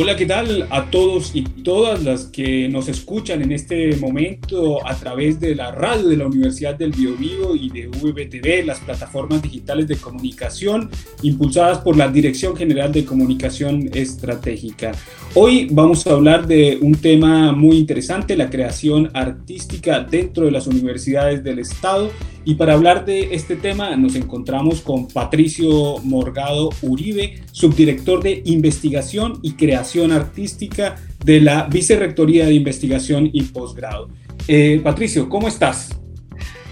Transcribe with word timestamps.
Hola, 0.00 0.14
¿qué 0.14 0.26
tal 0.26 0.68
a 0.70 0.92
todos 0.92 1.34
y 1.34 1.42
todas 1.42 2.04
las 2.04 2.26
que 2.26 2.68
nos 2.68 2.86
escuchan 2.86 3.42
en 3.42 3.50
este 3.50 3.96
momento 3.96 4.86
a 4.86 4.94
través 4.94 5.40
de 5.40 5.56
la 5.56 5.72
radio 5.72 6.06
de 6.06 6.16
la 6.16 6.28
Universidad 6.28 6.76
del 6.76 6.92
Biobío 6.92 7.56
y 7.56 7.68
de 7.68 7.88
VBTV, 7.88 8.64
las 8.64 8.78
plataformas 8.78 9.42
digitales 9.42 9.88
de 9.88 9.96
comunicación 9.96 10.88
impulsadas 11.22 11.78
por 11.78 11.96
la 11.96 12.06
Dirección 12.06 12.54
General 12.56 12.92
de 12.92 13.04
Comunicación 13.04 13.90
Estratégica? 13.92 14.92
Hoy 15.40 15.68
vamos 15.70 16.04
a 16.04 16.14
hablar 16.14 16.48
de 16.48 16.80
un 16.82 16.96
tema 16.96 17.52
muy 17.52 17.76
interesante, 17.76 18.36
la 18.36 18.50
creación 18.50 19.08
artística 19.14 20.00
dentro 20.00 20.46
de 20.46 20.50
las 20.50 20.66
universidades 20.66 21.44
del 21.44 21.60
Estado. 21.60 22.10
Y 22.44 22.56
para 22.56 22.72
hablar 22.72 23.04
de 23.04 23.32
este 23.36 23.54
tema 23.54 23.94
nos 23.94 24.16
encontramos 24.16 24.80
con 24.80 25.06
Patricio 25.06 25.98
Morgado 26.02 26.70
Uribe, 26.82 27.40
subdirector 27.52 28.20
de 28.20 28.42
investigación 28.46 29.38
y 29.40 29.52
creación 29.52 30.10
artística 30.10 30.96
de 31.24 31.40
la 31.40 31.68
Vicerrectoría 31.68 32.44
de 32.44 32.54
Investigación 32.54 33.30
y 33.32 33.42
Posgrado. 33.42 34.08
Eh, 34.48 34.80
Patricio, 34.82 35.28
¿cómo 35.28 35.46
estás? 35.46 36.00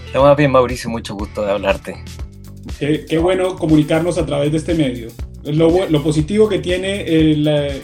Estamos 0.06 0.36
bien, 0.36 0.50
Mauricio, 0.50 0.90
mucho 0.90 1.14
gusto 1.14 1.44
de 1.44 1.52
hablarte. 1.52 2.02
qué 2.80 3.18
bueno 3.18 3.54
comunicarnos 3.54 4.18
a 4.18 4.26
través 4.26 4.50
de 4.50 4.58
este 4.58 4.74
medio. 4.74 5.10
Lo, 5.46 5.88
lo 5.88 6.02
positivo 6.02 6.48
que 6.48 6.58
tiene 6.58 7.04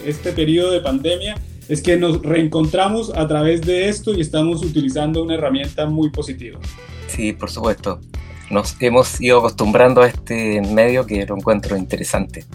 este 0.05 0.31
periodo 0.33 0.71
de 0.71 0.81
pandemia 0.81 1.35
es 1.69 1.81
que 1.81 1.97
nos 1.97 2.21
reencontramos 2.21 3.11
a 3.15 3.27
través 3.27 3.61
de 3.61 3.89
esto 3.89 4.13
y 4.13 4.21
estamos 4.21 4.63
utilizando 4.63 5.23
una 5.23 5.35
herramienta 5.35 5.85
muy 5.85 6.09
positiva. 6.09 6.59
Sí, 7.07 7.33
por 7.33 7.49
supuesto. 7.49 7.99
Nos 8.49 8.75
hemos 8.79 9.19
ido 9.21 9.39
acostumbrando 9.39 10.01
a 10.01 10.07
este 10.07 10.61
medio 10.61 11.05
que 11.05 11.25
lo 11.25 11.37
encuentro 11.37 11.77
interesante. 11.77 12.45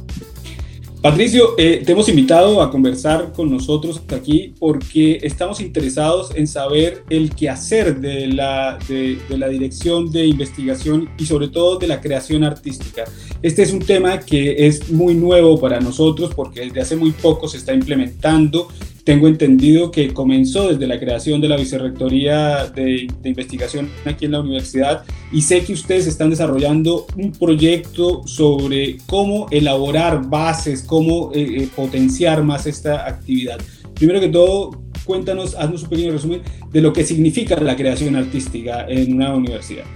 Patricio, 1.00 1.54
eh, 1.58 1.82
te 1.86 1.92
hemos 1.92 2.08
invitado 2.08 2.60
a 2.60 2.72
conversar 2.72 3.32
con 3.32 3.50
nosotros 3.50 4.02
aquí 4.12 4.52
porque 4.58 5.20
estamos 5.22 5.60
interesados 5.60 6.32
en 6.34 6.48
saber 6.48 7.04
el 7.08 7.30
quehacer 7.36 8.00
de 8.00 8.26
la, 8.26 8.78
de, 8.88 9.16
de, 9.28 9.38
la 9.38 9.48
dirección 9.48 10.10
de 10.10 10.26
investigación 10.26 11.08
y 11.16 11.24
sobre 11.24 11.48
todo 11.48 11.78
de 11.78 11.86
la 11.86 12.00
creación 12.00 12.42
artística. 12.42 13.04
Este 13.42 13.62
es 13.62 13.72
un 13.72 13.80
tema 13.80 14.20
que 14.20 14.66
es 14.66 14.90
muy 14.90 15.14
nuevo 15.14 15.60
para 15.60 15.80
nosotros 15.80 16.32
porque 16.34 16.60
desde 16.60 16.80
hace 16.80 16.96
muy 16.96 17.12
poco 17.12 17.48
se 17.48 17.58
está 17.58 17.72
implementando 17.72 18.68
tengo 19.08 19.26
entendido 19.26 19.90
que 19.90 20.12
comenzó 20.12 20.68
desde 20.68 20.86
la 20.86 21.00
creación 21.00 21.40
de 21.40 21.48
la 21.48 21.56
Vicerrectoría 21.56 22.66
de, 22.66 23.08
Investigación 23.24 23.88
aquí 24.04 24.26
en 24.26 24.32
la 24.32 24.40
universidad 24.40 25.02
y 25.32 25.40
sé 25.40 25.64
que 25.64 25.72
ustedes 25.72 26.06
están 26.06 26.28
desarrollando 26.28 27.06
un 27.16 27.32
proyecto 27.32 28.26
sobre 28.26 28.98
cómo 29.06 29.46
elaborar 29.50 30.28
bases, 30.28 30.82
cómo 30.82 31.32
eh, 31.32 31.62
eh, 31.62 31.68
potenciar 31.74 32.44
más 32.44 32.66
esta 32.66 33.08
actividad. 33.08 33.58
Primero 33.94 34.20
que 34.20 34.28
todo, 34.28 34.82
cuéntanos, 35.06 35.54
haznos 35.54 35.84
un 35.84 35.88
pequeño 35.88 36.12
resumen 36.12 36.42
de 36.70 36.82
lo 36.82 36.92
que 36.92 37.02
significa 37.02 37.58
la 37.58 37.76
creación 37.76 38.14
artística 38.14 38.86
en 38.90 39.14
una 39.14 39.34
universidad. 39.34 39.86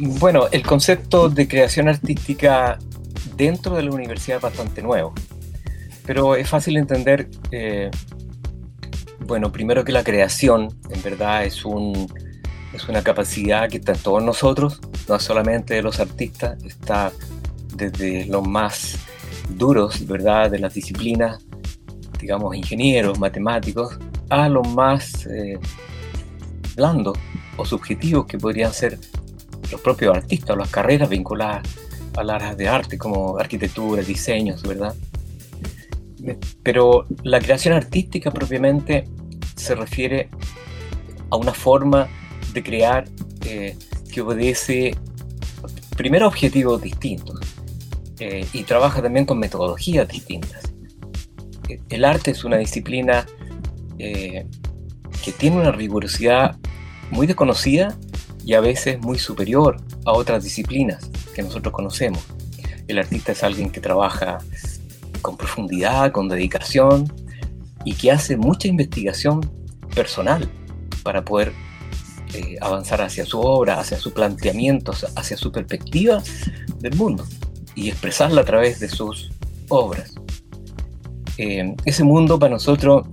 Bueno, 0.00 0.46
el 0.52 0.62
concepto 0.62 1.28
de 1.28 1.48
creación 1.48 1.88
artística 1.88 2.78
dentro 3.36 3.76
de 3.76 3.82
la 3.82 3.90
universidad 3.90 4.36
es 4.38 4.42
bastante 4.42 4.82
nuevo 4.82 5.14
pero 6.08 6.36
es 6.36 6.48
fácil 6.48 6.78
entender, 6.78 7.28
eh, 7.50 7.90
bueno, 9.26 9.52
primero 9.52 9.84
que 9.84 9.92
la 9.92 10.02
creación 10.02 10.74
en 10.88 11.02
verdad 11.02 11.44
es, 11.44 11.66
un, 11.66 12.10
es 12.72 12.88
una 12.88 13.02
capacidad 13.02 13.68
que 13.68 13.76
está 13.76 13.92
en 13.92 13.98
todos 13.98 14.22
nosotros, 14.22 14.80
no 15.06 15.18
solamente 15.18 15.74
de 15.74 15.82
los 15.82 16.00
artistas, 16.00 16.64
está 16.64 17.12
desde 17.76 18.24
los 18.24 18.48
más 18.48 18.96
duros, 19.50 20.06
¿verdad?, 20.06 20.50
de 20.50 20.60
las 20.60 20.72
disciplinas, 20.72 21.44
digamos, 22.18 22.56
ingenieros, 22.56 23.18
matemáticos, 23.18 23.98
a 24.30 24.48
los 24.48 24.66
más 24.66 25.26
eh, 25.26 25.58
blandos 26.74 27.18
o 27.58 27.66
subjetivos 27.66 28.24
que 28.24 28.38
podrían 28.38 28.72
ser 28.72 28.98
los 29.70 29.80
propios 29.80 30.16
artistas 30.16 30.56
las 30.56 30.70
carreras 30.70 31.08
vinculadas 31.08 31.62
a 32.16 32.24
las 32.24 32.36
áreas 32.36 32.56
de 32.56 32.68
arte 32.68 32.98
como 32.98 33.38
arquitectura, 33.38 34.02
diseños, 34.02 34.62
¿verdad? 34.62 34.94
Pero 36.62 37.06
la 37.22 37.40
creación 37.40 37.74
artística 37.74 38.30
propiamente 38.30 39.04
se 39.56 39.74
refiere 39.74 40.28
a 41.30 41.36
una 41.36 41.52
forma 41.52 42.08
de 42.52 42.62
crear 42.62 43.04
eh, 43.44 43.76
que 44.12 44.20
obedece 44.20 44.96
primero 45.96 46.26
objetivos 46.26 46.80
distintos 46.82 47.40
eh, 48.18 48.46
y 48.52 48.62
trabaja 48.64 49.02
también 49.02 49.26
con 49.26 49.38
metodologías 49.38 50.08
distintas. 50.08 50.72
El 51.88 52.04
arte 52.04 52.30
es 52.30 52.44
una 52.44 52.56
disciplina 52.56 53.26
eh, 53.98 54.46
que 55.24 55.32
tiene 55.32 55.56
una 55.56 55.72
rigurosidad 55.72 56.56
muy 57.10 57.26
desconocida 57.26 57.96
y 58.48 58.54
a 58.54 58.62
veces 58.62 58.98
muy 59.02 59.18
superior 59.18 59.76
a 60.06 60.12
otras 60.12 60.42
disciplinas 60.42 61.10
que 61.34 61.42
nosotros 61.42 61.70
conocemos. 61.70 62.24
El 62.86 62.98
artista 62.98 63.32
es 63.32 63.44
alguien 63.44 63.68
que 63.70 63.78
trabaja 63.78 64.38
con 65.20 65.36
profundidad, 65.36 66.12
con 66.12 66.30
dedicación 66.30 67.12
y 67.84 67.92
que 67.92 68.10
hace 68.10 68.38
mucha 68.38 68.66
investigación 68.66 69.42
personal 69.94 70.48
para 71.02 71.26
poder 71.26 71.52
eh, 72.32 72.56
avanzar 72.62 73.02
hacia 73.02 73.26
su 73.26 73.38
obra, 73.38 73.80
hacia 73.80 73.98
su 73.98 74.14
planteamiento, 74.14 74.92
hacia 75.14 75.36
su 75.36 75.52
perspectiva 75.52 76.22
del 76.78 76.96
mundo 76.96 77.26
y 77.74 77.90
expresarla 77.90 78.40
a 78.40 78.44
través 78.46 78.80
de 78.80 78.88
sus 78.88 79.30
obras. 79.68 80.14
Eh, 81.36 81.76
ese 81.84 82.02
mundo 82.02 82.38
para 82.38 82.54
nosotros 82.54 83.06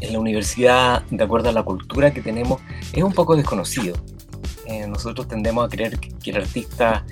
en 0.00 0.14
la 0.14 0.18
universidad, 0.18 1.02
de 1.10 1.22
acuerdo 1.22 1.50
a 1.50 1.52
la 1.52 1.64
cultura 1.64 2.14
que 2.14 2.22
tenemos, 2.22 2.62
es 2.94 3.02
un 3.02 3.12
poco 3.12 3.36
desconocido. 3.36 3.94
Eh, 4.94 4.96
nosotros 4.96 5.28
tendemos 5.28 5.66
a 5.66 5.68
creer 5.68 5.98
que, 5.98 6.30
el 6.30 6.36
artista 6.36 7.04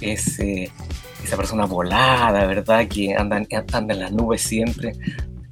es 0.00 0.38
esa 0.38 1.36
persona 1.36 1.66
volada, 1.66 2.46
¿verdad? 2.46 2.86
Que 2.88 3.14
anda, 3.14 3.42
anda 3.72 3.94
en 3.94 4.00
las 4.00 4.12
nubes 4.12 4.42
siempre. 4.42 4.92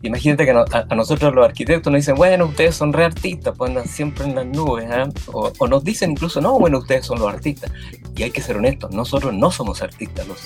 Imagínate 0.02 0.44
que 0.44 0.52
a, 0.52 0.94
nosotros 0.94 1.34
los 1.34 1.44
arquitectos 1.44 1.92
nos 1.92 2.00
dicen, 2.00 2.14
bueno, 2.14 2.46
ustedes 2.46 2.76
son 2.76 2.92
re 2.92 3.04
artistas, 3.04 3.52
pues 3.58 3.70
andan 3.70 3.88
siempre 3.88 4.26
en 4.26 4.36
las 4.36 4.46
nubes, 4.46 4.88
¿eh? 4.88 5.04
o, 5.32 5.66
nos 5.66 5.82
dicen 5.82 6.12
incluso, 6.12 6.40
no, 6.40 6.56
bueno, 6.56 6.78
ustedes 6.78 7.04
son 7.04 7.18
los 7.18 7.28
artistas. 7.28 7.72
Y 8.14 8.22
hay 8.22 8.30
que 8.30 8.40
ser 8.40 8.56
honestos, 8.56 8.92
nosotros 8.92 9.34
no 9.34 9.50
somos 9.50 9.82
artistas 9.82 10.26
los, 10.28 10.40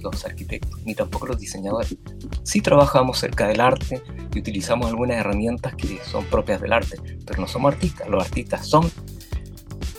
los, 0.00 0.24
arquitectos, 0.24 0.80
ni 0.84 0.94
tampoco 0.94 1.26
los 1.26 1.38
diseñadores. 1.40 1.96
Sí 2.44 2.60
trabajamos 2.60 3.18
cerca 3.18 3.48
del 3.48 3.60
arte 3.60 4.00
y 4.32 4.38
utilizamos 4.38 4.88
algunas 4.88 5.18
herramientas 5.18 5.74
que 5.74 5.98
son 6.04 6.24
propias 6.26 6.60
del 6.60 6.72
arte, 6.72 6.96
pero 7.26 7.40
no 7.40 7.48
somos 7.48 7.74
artistas. 7.74 8.08
Los 8.08 8.24
artistas 8.24 8.66
son 8.66 8.90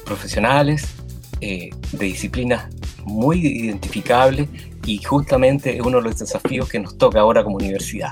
profesionales 0.06 0.88
eh, 1.42 1.70
de 1.92 2.06
disciplinas 2.06 2.68
muy 3.04 3.46
identificable 3.46 4.48
y 4.86 5.02
justamente 5.04 5.76
es 5.76 5.82
uno 5.82 5.98
de 5.98 6.04
los 6.04 6.20
desafíos 6.20 6.70
que 6.70 6.80
nos 6.80 6.98
toca 6.98 7.20
ahora 7.20 7.44
como 7.44 7.58
universidad. 7.58 8.12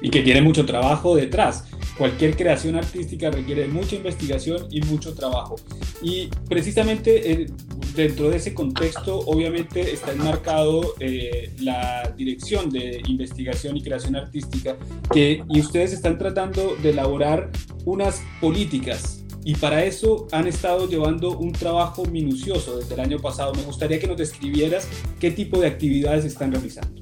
Y 0.00 0.10
que 0.10 0.22
tiene 0.22 0.40
mucho 0.40 0.64
trabajo 0.64 1.16
detrás. 1.16 1.64
Cualquier 1.98 2.36
creación 2.36 2.76
artística 2.76 3.30
requiere 3.30 3.66
mucha 3.68 3.96
investigación 3.96 4.66
y 4.70 4.82
mucho 4.82 5.14
trabajo. 5.14 5.56
Y 6.02 6.28
precisamente 6.48 7.32
eh, 7.32 7.46
dentro 7.94 8.30
de 8.30 8.36
ese 8.36 8.52
contexto, 8.52 9.18
obviamente 9.20 9.92
está 9.92 10.12
enmarcado 10.12 10.94
eh, 11.00 11.50
la 11.60 12.12
dirección 12.16 12.70
de 12.70 13.00
investigación 13.08 13.76
y 13.76 13.82
creación 13.82 14.14
artística, 14.14 14.76
que, 15.12 15.42
y 15.48 15.60
ustedes 15.60 15.92
están 15.92 16.18
tratando 16.18 16.76
de 16.82 16.90
elaborar 16.90 17.50
unas 17.84 18.22
políticas 18.40 19.24
y 19.46 19.54
para 19.54 19.84
eso 19.84 20.26
han 20.32 20.48
estado 20.48 20.88
llevando 20.88 21.38
un 21.38 21.52
trabajo 21.52 22.04
minucioso 22.04 22.78
desde 22.78 22.94
el 22.94 23.00
año 23.00 23.20
pasado. 23.20 23.54
Me 23.54 23.62
gustaría 23.62 24.00
que 24.00 24.08
nos 24.08 24.16
describieras 24.16 24.88
qué 25.20 25.30
tipo 25.30 25.60
de 25.60 25.68
actividades 25.68 26.24
están 26.24 26.50
realizando. 26.50 27.00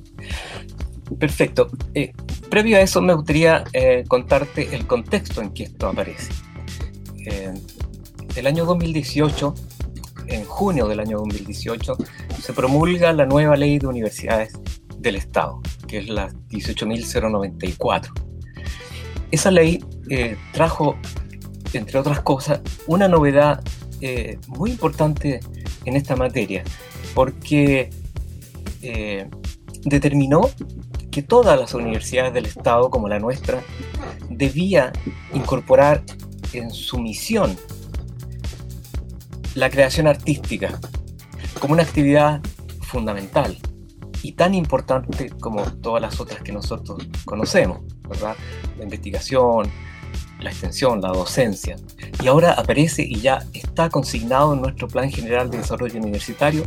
Perfecto. 1.18 1.70
Eh, 1.94 2.12
previo 2.50 2.76
a 2.76 2.82
eso 2.82 3.00
me 3.00 3.14
gustaría 3.14 3.64
eh, 3.72 4.04
contarte 4.06 4.74
el 4.76 4.86
contexto 4.86 5.40
en 5.40 5.54
que 5.54 5.62
esto 5.62 5.88
aparece. 5.88 6.30
Eh, 7.24 7.54
el 8.36 8.46
año 8.46 8.66
2018, 8.66 9.54
en 10.26 10.44
junio 10.44 10.86
del 10.86 11.00
año 11.00 11.16
2018, 11.20 11.96
se 12.42 12.52
promulga 12.52 13.14
la 13.14 13.24
nueva 13.24 13.56
ley 13.56 13.78
de 13.78 13.86
universidades 13.86 14.52
del 14.98 15.16
Estado, 15.16 15.62
que 15.88 15.96
es 15.96 16.10
la 16.10 16.28
18.094. 16.50 18.10
Esa 19.30 19.50
ley 19.50 19.82
eh, 20.10 20.36
trajo 20.52 20.98
entre 21.78 21.98
otras 21.98 22.20
cosas, 22.20 22.60
una 22.86 23.08
novedad 23.08 23.62
eh, 24.00 24.38
muy 24.48 24.70
importante 24.70 25.40
en 25.84 25.96
esta 25.96 26.16
materia, 26.16 26.64
porque 27.14 27.90
eh, 28.82 29.28
determinó 29.82 30.50
que 31.10 31.22
todas 31.22 31.58
las 31.58 31.74
universidades 31.74 32.34
del 32.34 32.46
Estado, 32.46 32.90
como 32.90 33.08
la 33.08 33.18
nuestra, 33.18 33.62
debía 34.28 34.92
incorporar 35.32 36.02
en 36.52 36.70
su 36.70 36.98
misión 36.98 37.56
la 39.54 39.70
creación 39.70 40.06
artística 40.06 40.80
como 41.60 41.74
una 41.74 41.82
actividad 41.82 42.40
fundamental. 42.82 43.56
y 44.22 44.32
tan 44.32 44.54
importante 44.54 45.28
como 45.38 45.62
todas 45.82 46.00
las 46.00 46.18
otras 46.18 46.40
que 46.40 46.50
nosotros 46.50 47.06
conocemos, 47.26 47.80
¿verdad? 48.08 48.34
La 48.78 48.84
investigación, 48.84 49.70
la 50.44 50.50
extensión, 50.50 51.00
la 51.00 51.08
docencia. 51.08 51.76
Y 52.22 52.28
ahora 52.28 52.52
aparece 52.52 53.02
y 53.02 53.20
ya 53.20 53.44
está 53.52 53.88
consignado 53.88 54.54
en 54.54 54.60
nuestro 54.60 54.86
Plan 54.86 55.10
General 55.10 55.50
de 55.50 55.58
Desarrollo 55.58 55.98
Universitario, 55.98 56.64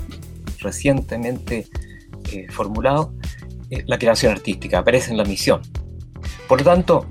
recientemente 0.59 1.67
eh, 2.31 2.47
formulado, 2.49 3.13
eh, 3.69 3.83
la 3.85 3.97
creación 3.97 4.33
artística, 4.33 4.79
aparece 4.79 5.11
en 5.11 5.17
la 5.17 5.23
misión. 5.23 5.61
Por 6.47 6.59
lo 6.59 6.65
tanto, 6.65 7.05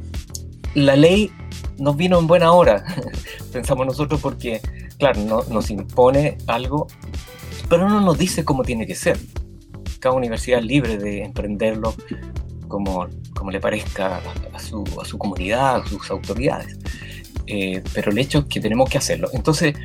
la 0.75 0.97
ley 0.97 1.31
nos 1.79 1.97
vino 1.97 2.19
en 2.19 2.27
buena 2.27 2.53
hora, 2.53 2.85
pensamos 3.53 3.87
nosotros, 3.87 4.21
porque, 4.21 4.61
claro, 4.99 5.21
no, 5.23 5.45
nos 5.45 5.71
impone 5.71 6.37
algo, 6.47 6.89
pero 7.69 7.89
no 7.89 8.01
nos 8.01 8.19
dice 8.19 8.45
cómo 8.45 8.63
tiene 8.63 8.87
que 8.87 8.95
ser. 8.95 9.19
Cada 10.01 10.15
universidad 10.15 10.61
es 10.61 10.67
libre 10.67 10.99
de 10.99 11.25
emprenderlo 11.25 11.95
como, 12.69 13.09
como 13.35 13.51
le 13.51 13.61
parezca 13.61 14.21
a 14.53 14.59
su, 14.59 14.85
comunidad, 15.19 15.77
a 15.77 15.87
sus 15.87 16.11
autoridades. 16.11 16.79
Eh, 17.47 17.83
pero 17.95 18.11
el 18.11 18.19
hecho 18.19 18.41
es 18.41 18.45
que 18.47 18.61
tenemos 18.61 18.89
que 18.91 18.99
hacerlo. 18.99 19.29
Entonces, 19.33 19.77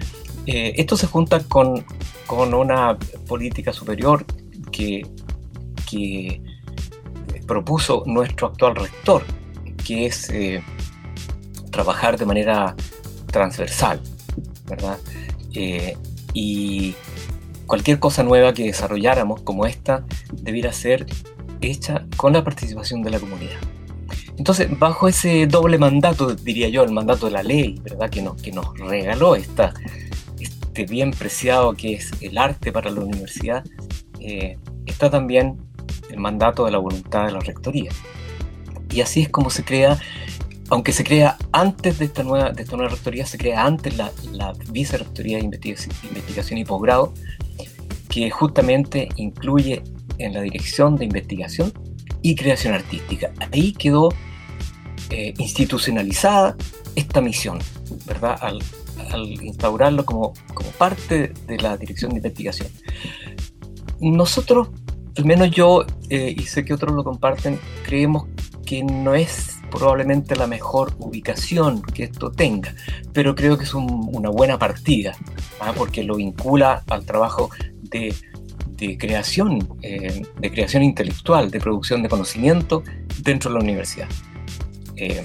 eh, 0.45 0.73
esto 0.77 0.97
se 0.97 1.07
junta 1.07 1.39
con, 1.43 1.85
con, 2.25 2.53
una 2.53 2.97
política 3.27 3.71
superior 3.71 4.25
que, 4.71 5.05
que 5.89 6.41
propuso 7.45 8.03
nuestro 8.05 8.47
actual 8.47 8.75
rector, 8.75 9.23
que 9.85 10.07
es 10.07 10.29
eh, 10.29 10.63
trabajar 11.71 12.17
de 12.17 12.25
manera 12.25 12.75
transversal, 13.27 14.01
¿verdad? 14.65 14.97
y 16.33 16.95
cualquier 17.71 17.99
cosa 17.99 18.23
nueva 18.23 18.53
que 18.53 18.63
desarrolláramos 18.63 19.43
como 19.43 19.65
esta 19.65 20.03
debiera 20.33 20.73
ser 20.73 21.05
hecha 21.61 22.05
con 22.17 22.33
la 22.33 22.43
participación 22.43 23.01
de 23.03 23.11
la 23.11 23.19
comunidad. 23.19 23.59
Entonces, 24.37 24.67
bajo 24.79 25.07
ese 25.07 25.45
doble 25.47 25.77
mandato, 25.77 26.33
diría 26.35 26.69
yo, 26.69 26.83
el 26.83 26.91
mandato 26.91 27.27
de 27.27 27.33
la 27.33 27.43
ley, 27.43 27.79
¿verdad? 27.83 28.09
Que 28.09 28.21
nos, 28.21 28.41
que 28.41 28.51
nos 28.51 28.77
regaló 28.77 29.35
este 29.35 30.85
bien 30.89 31.11
preciado 31.11 31.73
que 31.73 31.93
es 31.93 32.11
el 32.21 32.37
arte 32.37 32.71
para 32.71 32.89
la 32.89 33.01
universidad, 33.01 33.63
eh, 34.19 34.57
está 34.85 35.09
también 35.09 35.57
el 36.09 36.17
mandato 36.19 36.65
de 36.65 36.71
la 36.71 36.77
voluntad 36.77 37.27
de 37.27 37.33
la 37.33 37.39
rectoría. 37.39 37.91
Y 38.89 39.01
así 39.01 39.21
es 39.21 39.29
como 39.29 39.49
se 39.49 39.63
crea, 39.63 39.99
aunque 40.69 40.91
se 40.91 41.03
crea 41.03 41.37
antes 41.51 41.99
de 41.99 42.05
esta 42.05 42.23
nueva, 42.23 42.51
de 42.51 42.63
esta 42.63 42.75
nueva 42.75 42.91
rectoría, 42.91 43.25
se 43.25 43.37
crea 43.37 43.65
antes 43.65 43.97
la, 43.97 44.11
la 44.31 44.53
vicerrectoría 44.69 45.37
de 45.37 45.43
investigación 45.43 46.57
y 46.57 46.65
posgrado, 46.65 47.13
que 48.09 48.29
justamente 48.29 49.07
incluye 49.15 49.83
en 50.25 50.33
la 50.33 50.41
dirección 50.41 50.95
de 50.95 51.05
investigación 51.05 51.73
y 52.21 52.35
creación 52.35 52.73
artística. 52.73 53.31
Ahí 53.51 53.73
quedó 53.73 54.09
eh, 55.09 55.33
institucionalizada 55.37 56.55
esta 56.95 57.21
misión, 57.21 57.59
¿verdad? 58.05 58.37
Al, 58.41 58.61
instaurarlo 59.41 60.05
como, 60.05 60.33
como 60.53 60.69
parte 60.71 61.33
de 61.47 61.57
la 61.57 61.75
dirección 61.75 62.11
de 62.11 62.17
investigación. 62.17 62.69
Nosotros, 63.99 64.69
al 65.17 65.25
menos 65.25 65.51
yo, 65.51 65.85
eh, 66.09 66.33
y 66.37 66.43
sé 66.43 66.63
que 66.63 66.73
otros 66.73 66.93
lo 66.93 67.03
comparten, 67.03 67.59
creemos 67.83 68.27
que 68.65 68.83
no 68.83 69.13
es 69.13 69.57
probablemente 69.69 70.35
la 70.35 70.47
mejor 70.47 70.93
ubicación 70.99 71.81
que 71.81 72.03
esto 72.03 72.31
tenga, 72.31 72.73
pero 73.11 73.35
creo 73.35 73.57
que 73.57 73.63
es 73.63 73.73
una 73.73 74.29
buena 74.29 74.57
partida, 74.57 75.13
¿ah? 75.59 75.73
porque 75.75 76.03
lo 76.03 76.15
vincula 76.15 76.83
al 76.87 77.05
trabajo 77.05 77.49
de 77.81 78.13
de 78.81 78.97
creación, 78.97 79.77
eh, 79.83 80.23
de 80.39 80.51
creación 80.51 80.81
intelectual, 80.81 81.51
de 81.51 81.59
producción 81.59 82.01
de 82.01 82.09
conocimiento 82.09 82.83
dentro 83.21 83.51
de 83.51 83.57
la 83.59 83.63
universidad. 83.63 84.09
Eh, 84.95 85.23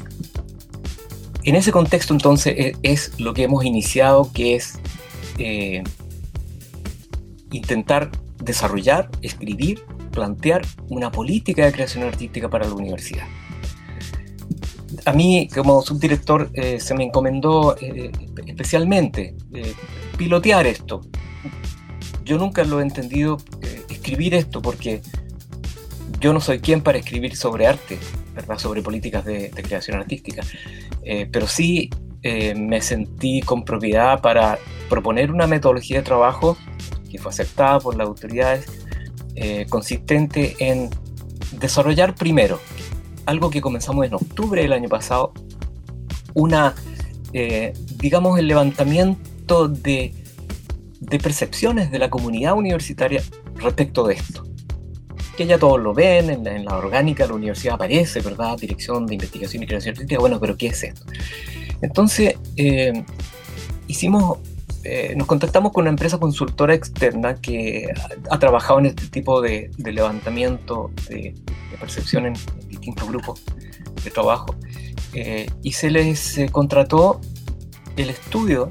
en 1.42 1.56
ese 1.56 1.72
contexto 1.72 2.12
entonces 2.12 2.54
e, 2.56 2.76
es, 2.82 3.18
lo 3.18 3.32
que 3.32 3.44
hemos 3.44 3.64
iniciado, 3.64 4.30
que 4.30 4.56
es 4.56 4.78
eh, 5.38 5.82
intentar 7.50 8.10
desarrollar, 8.44 9.08
escribir, 9.22 9.82
plantear 10.10 10.60
una 10.90 11.10
política 11.10 11.64
de 11.64 11.72
creación 11.72 12.04
artística 12.04 12.50
para 12.50 12.66
la 12.68 12.74
universidad. 12.74 13.26
A 15.06 15.12
mí, 15.12 15.48
como 15.54 15.80
subdirector, 15.82 16.50
se 16.78 16.94
me 16.94 17.04
encomendó 17.04 17.76
especialmente 18.46 19.34
pilotear 20.16 20.66
esto, 20.66 21.02
yo 22.26 22.38
nunca 22.38 22.64
lo 22.64 22.80
he 22.80 22.82
entendido 22.82 23.38
eh, 23.62 23.84
escribir 23.88 24.34
esto 24.34 24.60
porque 24.60 25.00
yo 26.20 26.32
no 26.32 26.40
soy 26.40 26.58
quien 26.58 26.82
para 26.82 26.98
escribir 26.98 27.36
sobre 27.36 27.68
arte, 27.68 27.98
¿verdad? 28.34 28.58
sobre 28.58 28.82
políticas 28.82 29.24
de, 29.24 29.50
creación 29.50 29.98
artística, 29.98 30.42
eh, 31.04 31.28
pero 31.30 31.46
sí 31.46 31.88
eh, 32.22 32.54
me 32.56 32.82
sentí 32.82 33.40
con 33.42 33.64
propiedad 33.64 34.20
para 34.20 34.58
proponer 34.90 35.30
una 35.30 35.46
metodología 35.46 35.98
de 35.98 36.02
trabajo 36.02 36.56
que 37.08 37.18
fue 37.18 37.30
aceptada 37.30 37.78
por 37.78 37.96
las 37.96 38.06
autoridades, 38.06 38.66
consistente 39.68 40.56
en 40.58 40.88
desarrollar 41.60 42.14
primero 42.14 42.58
algo 43.26 43.50
que 43.50 43.60
comenzamos 43.60 44.06
en 44.06 44.14
octubre 44.14 44.62
del 44.62 44.72
año 44.72 44.88
pasado, 44.88 45.34
una, 46.32 46.74
digamos, 47.98 48.38
el 48.38 48.48
levantamiento 48.48 49.68
de 49.68 50.14
de 51.00 51.18
percepciones 51.18 51.90
de 51.90 51.98
la 51.98 52.10
comunidad 52.10 52.54
universitaria 52.54 53.22
respecto 53.56 54.06
de 54.06 54.14
esto. 54.14 54.44
Que 55.36 55.46
ya 55.46 55.58
todos 55.58 55.80
lo 55.80 55.92
ven, 55.92 56.30
en 56.30 56.64
la, 56.64 56.76
orgánica 56.76 57.24
de 57.24 57.28
la 57.28 57.34
universidad 57.34 57.74
aparece, 57.74 58.20
¿verdad? 58.20 58.56
Dirección 58.58 59.06
de 59.06 59.14
Investigación 59.14 59.62
y 59.62 59.66
Creación 59.66 59.92
Artística. 59.92 60.18
Bueno, 60.18 60.40
pero 60.40 60.56
¿qué 60.56 60.68
es 60.68 60.82
esto? 60.82 61.04
Entonces, 61.82 62.36
eh, 62.56 63.04
hicimos, 63.86 64.38
eh, 64.82 65.14
nos 65.16 65.26
contactamos 65.26 65.72
con 65.72 65.82
una 65.82 65.90
empresa 65.90 66.18
consultora 66.18 66.74
externa 66.74 67.34
que 67.34 67.92
ha, 68.30 68.38
trabajado 68.38 68.78
en 68.78 68.86
este 68.86 69.08
tipo 69.08 69.42
de, 69.42 69.70
levantamiento 69.76 70.90
de, 71.08 71.34
percepción 71.78 72.24
en, 72.24 72.34
distintos 72.68 73.06
grupos 73.06 73.42
de 74.02 74.10
trabajo. 74.10 74.54
Eh, 75.12 75.50
y 75.62 75.72
se 75.72 75.90
les 75.90 76.38
contrató 76.50 77.20
el 77.96 78.08
estudio 78.10 78.70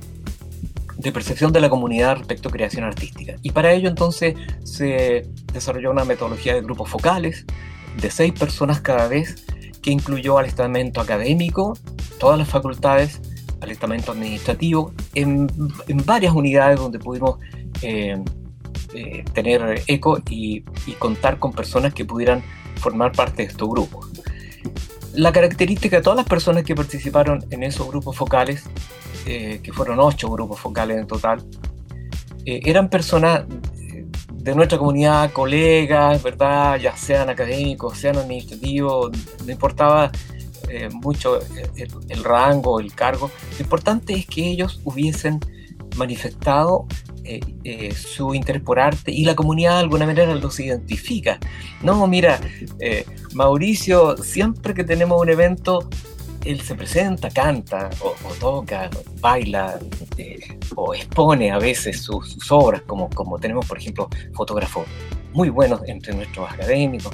de 1.05 1.11
percepción 1.11 1.53
de 1.53 1.61
la 1.61 1.69
comunidad 1.69 2.17
respecto 2.17 2.49
a 2.49 2.51
creación 2.51 2.83
artística. 2.83 3.35
Y 3.43 3.51
para 3.51 3.71
ello 3.71 3.87
entonces 3.87 4.33
se 4.63 5.29
desarrolló 5.53 5.91
una 5.91 6.03
metodología 6.03 6.55
de 6.55 6.62
grupos 6.62 6.89
focales 6.89 7.45
de 8.01 8.09
seis 8.09 8.33
personas 8.33 8.81
cada 8.81 9.07
vez 9.07 9.45
que 9.83 9.91
incluyó 9.91 10.39
al 10.39 10.47
estamento 10.47 11.00
académico, 11.00 11.77
todas 12.19 12.39
las 12.39 12.50
facultades, 12.50 13.21
al 13.62 13.69
estamento 13.69 14.13
administrativo, 14.13 14.93
en, 15.13 15.47
varias 16.05 16.33
unidades 16.33 16.79
donde 16.79 16.97
pudimos 16.97 17.38
eh, 17.83 18.17
eh, 18.95 19.24
tener 19.31 19.83
eco 19.85 20.19
y, 20.27 20.65
y 20.88 20.91
contar 20.93 21.38
con 21.38 21.53
personas 21.53 21.93
que 21.93 22.03
pudieran 22.03 22.41
formar 22.77 23.12
parte 23.12 23.43
de 23.43 23.50
estos 23.50 23.69
grupos. 23.69 24.09
La 25.13 25.31
característica 25.31 25.97
de 25.97 26.01
todas 26.01 26.17
las 26.17 26.25
personas 26.25 26.63
que 26.63 26.74
participaron 26.74 27.45
en 27.51 27.62
esos 27.62 27.88
grupos 27.88 28.17
focales 28.17 28.63
eh, 29.25 29.60
que 29.63 29.74
fueron 29.74 30.00
ocho 30.00 30.29
grupos 30.29 30.60
focales 30.60 30.98
en 30.98 31.08
total, 31.08 31.44
eh, 32.46 32.62
eran 32.63 32.89
personas 32.89 33.44
de 34.32 34.53
nuestra 34.53 34.77
comunidad, 34.77 35.32
colegas, 35.32 36.22
¿verdad? 36.22 36.77
Ya 36.77 36.96
sean 36.96 37.29
académicos, 37.29 37.98
sean 37.98 38.17
administrativos, 38.17 39.12
no 39.44 39.51
importaba 39.51 40.12
eh, 40.70 40.89
mucho 40.91 41.39
el, 41.75 41.89
el, 42.08 42.24
rango, 42.24 42.79
el 42.79 42.94
cargo. 42.94 43.32
Lo 43.58 43.63
importante 43.63 44.13
es 44.13 44.27
que 44.27 44.48
ellos 44.48 44.79
hubiesen 44.84 45.39
manifestado 45.96 46.86
su 47.96 48.36
interés 48.36 48.62
por 48.62 48.79
arte 48.79 49.12
y 49.12 49.25
la 49.25 49.34
comunidad 49.34 49.77
de 49.77 49.79
alguna 49.79 50.05
manera 50.05 50.36
los 50.36 50.60
identifica. 50.60 51.39
No, 51.82 52.05
mira, 52.05 52.39
Mauricio, 53.34 54.15
siempre 54.17 54.75
que 54.75 54.84
tenemos 54.84 55.20
un 55.20 55.29
evento, 55.29 55.89
él 56.45 56.61
se 56.61 56.75
presenta, 56.75 57.29
canta 57.29 57.89
o, 58.01 58.13
toca, 58.39 58.89
baila 59.19 59.79
eh, 60.17 60.57
o 60.75 60.93
expone 60.93 61.51
a 61.51 61.57
veces 61.57 62.01
sus, 62.01 62.51
obras, 62.51 62.81
como, 62.83 63.09
como 63.09 63.39
tenemos, 63.39 63.65
por 63.65 63.77
ejemplo, 63.77 64.09
fotógrafos 64.33 64.85
muy 65.33 65.49
buenos 65.49 65.81
entre 65.87 66.13
nuestros 66.13 66.49
académicos 66.49 67.13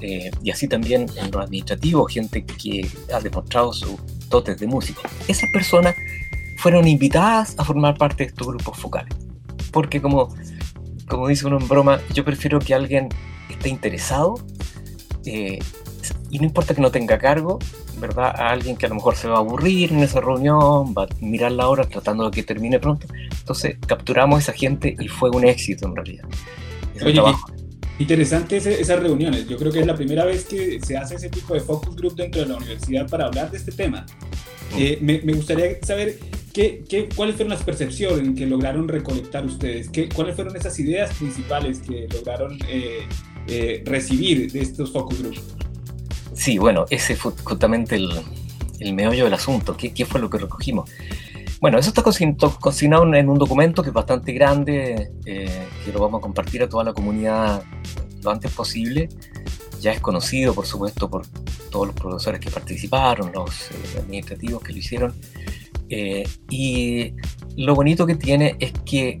eh, 0.00 0.30
y 0.42 0.50
así 0.50 0.68
también 0.68 1.06
en 1.16 1.30
lo 1.30 1.40
administrativo, 1.40 2.04
gente 2.06 2.44
que 2.44 2.86
ha 3.14 3.20
demostrado 3.20 3.72
sus 3.72 3.94
dotes 4.28 4.58
de 4.58 4.66
músico. 4.66 5.02
Esas 5.26 5.48
personas 5.52 5.94
fueron 6.58 6.86
invitadas 6.88 7.54
a 7.58 7.64
formar 7.64 7.96
parte 7.96 8.24
de 8.24 8.28
estos 8.30 8.46
grupos 8.46 8.76
focales, 8.78 9.14
porque 9.70 10.02
como, 10.02 10.34
como 11.08 11.28
dice 11.28 11.46
uno 11.46 11.58
en 11.58 11.68
broma, 11.68 12.00
yo 12.12 12.24
prefiero 12.24 12.58
que 12.58 12.74
alguien 12.74 13.08
esté 13.48 13.68
interesado 13.68 14.34
eh, 15.24 15.58
y 16.30 16.38
no 16.38 16.44
importa 16.44 16.74
que 16.74 16.80
no 16.80 16.90
tenga 16.90 17.18
cargo, 17.18 17.58
¿verdad? 18.00 18.34
A 18.34 18.50
alguien 18.50 18.76
que 18.76 18.86
a 18.86 18.88
lo 18.88 18.96
mejor 18.96 19.16
se 19.16 19.28
va 19.28 19.36
a 19.36 19.38
aburrir 19.38 19.92
en 19.92 20.00
esa 20.00 20.20
reunión, 20.20 20.94
va 20.96 21.04
a 21.04 21.08
mirar 21.20 21.52
la 21.52 21.68
hora 21.68 21.84
tratando 21.84 22.24
de 22.24 22.30
que 22.30 22.42
termine 22.42 22.78
pronto. 22.78 23.06
Entonces 23.38 23.76
capturamos 23.86 24.36
a 24.36 24.38
esa 24.40 24.52
gente 24.52 24.96
y 24.98 25.08
fue 25.08 25.30
un 25.30 25.44
éxito 25.44 25.86
en 25.86 25.96
realidad. 25.96 26.24
Oye, 27.04 27.20
Interesante 27.98 28.58
esas 28.58 29.00
reuniones. 29.00 29.48
Yo 29.48 29.56
creo 29.56 29.72
que 29.72 29.80
es 29.80 29.86
la 29.86 29.96
primera 29.96 30.24
vez 30.26 30.44
que 30.44 30.78
se 30.82 30.98
hace 30.98 31.14
ese 31.14 31.30
tipo 31.30 31.54
de 31.54 31.60
focus 31.60 31.96
group 31.96 32.14
dentro 32.14 32.42
de 32.42 32.48
la 32.48 32.56
universidad 32.56 33.08
para 33.08 33.26
hablar 33.26 33.50
de 33.50 33.56
este 33.56 33.72
tema. 33.72 34.04
Mm. 34.74 34.78
Eh, 34.78 34.98
me, 35.00 35.20
me, 35.22 35.32
gustaría 35.32 35.78
saber 35.82 36.18
qué, 36.52 36.84
qué, 36.86 37.08
cuáles 37.14 37.36
fueron 37.36 37.50
las 37.50 37.62
percepciones 37.62 38.36
que 38.36 38.44
lograron 38.44 38.86
recolectar 38.86 39.46
ustedes, 39.46 39.88
qué, 39.88 40.10
cuáles 40.10 40.34
fueron 40.34 40.54
esas 40.56 40.78
ideas 40.78 41.14
principales 41.14 41.78
que 41.78 42.06
lograron 42.12 42.58
eh, 42.68 43.06
eh, 43.48 43.82
recibir 43.86 44.52
de 44.52 44.60
estos 44.60 44.92
focus 44.92 45.22
groups. 45.22 45.55
Sí, 46.36 46.58
bueno, 46.58 46.84
ese 46.90 47.16
fue 47.16 47.32
justamente 47.42 47.96
el, 47.96 48.10
el 48.78 48.92
meollo 48.94 49.24
del 49.24 49.34
asunto. 49.34 49.76
¿Qué, 49.76 49.92
¿Qué, 49.92 50.04
fue 50.04 50.20
lo 50.20 50.30
que 50.30 50.38
recogimos? 50.38 50.90
Bueno, 51.60 51.78
eso 51.78 51.88
está 51.88 52.02
cocinado 52.02 53.14
en 53.14 53.28
un 53.30 53.38
documento 53.38 53.82
que 53.82 53.88
es 53.88 53.94
bastante 53.94 54.32
grande, 54.32 55.10
eh, 55.24 55.66
que 55.84 55.92
lo 55.92 56.00
vamos 56.00 56.18
a 56.18 56.22
compartir 56.22 56.62
a 56.62 56.68
toda 56.68 56.84
la 56.84 56.92
comunidad 56.92 57.62
lo 58.22 58.30
antes 58.30 58.52
posible. 58.52 59.08
Ya 59.80 59.92
es 59.92 60.00
conocido, 60.00 60.54
por 60.54 60.66
supuesto, 60.66 61.08
por 61.08 61.26
todos 61.70 61.86
los 61.86 61.96
profesores 61.96 62.40
que 62.40 62.50
participaron, 62.50 63.32
los 63.32 63.70
eh, 63.70 63.98
administrativos 63.98 64.62
que 64.62 64.72
lo 64.72 64.78
hicieron. 64.78 65.14
Eh, 65.88 66.28
y 66.50 67.14
lo 67.56 67.74
bonito 67.74 68.06
que 68.06 68.16
tiene 68.16 68.56
es 68.58 68.72
que 68.84 69.20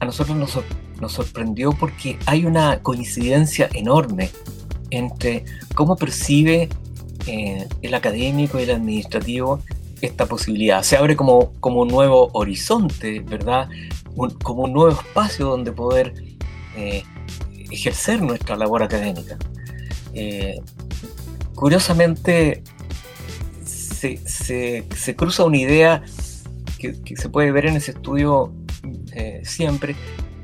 a 0.00 0.06
nosotros 0.06 0.36
nos, 0.36 0.58
nos 1.00 1.12
sorprendió 1.12 1.72
porque 1.72 2.18
hay 2.26 2.46
una 2.46 2.80
coincidencia 2.82 3.68
enorme 3.74 4.30
entre 4.92 5.44
cómo 5.74 5.96
percibe 5.96 6.68
el 7.26 7.94
académico 7.94 8.58
y 8.58 8.64
el 8.64 8.70
administrativo 8.70 9.60
esta 10.02 10.26
posibilidad. 10.26 10.82
Se 10.82 10.96
abre 10.96 11.16
como, 11.16 11.52
como 11.60 11.82
un 11.82 11.88
nuevo 11.88 12.30
horizonte, 12.32 13.20
¿verdad? 13.20 13.68
como 14.42 14.64
un 14.64 14.72
nuevo 14.72 14.90
espacio 14.90 15.46
donde 15.46 15.72
poder 15.72 16.12
eh, 16.76 17.02
ejercer 17.70 18.20
nuestra 18.20 18.56
labor 18.56 18.82
académica. 18.82 19.38
Eh, 20.12 20.56
curiosamente, 21.54 22.62
se, 23.64 25.16
cruza 25.16 25.44
una 25.44 25.56
idea 25.56 26.02
que, 26.78 27.16
se 27.16 27.28
puede 27.28 27.52
ver 27.52 27.66
en 27.66 27.76
ese 27.76 27.92
estudio 27.92 28.52
eh, 29.12 29.42
siempre, 29.44 29.94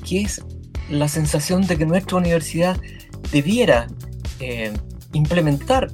que 0.06 0.22
es 0.22 0.42
la 0.88 1.08
sensación 1.08 1.66
de 1.66 1.76
que 1.76 1.84
nuestra 1.84 2.16
universidad 2.16 2.80
debiera 3.32 3.88
implementar, 5.12 5.90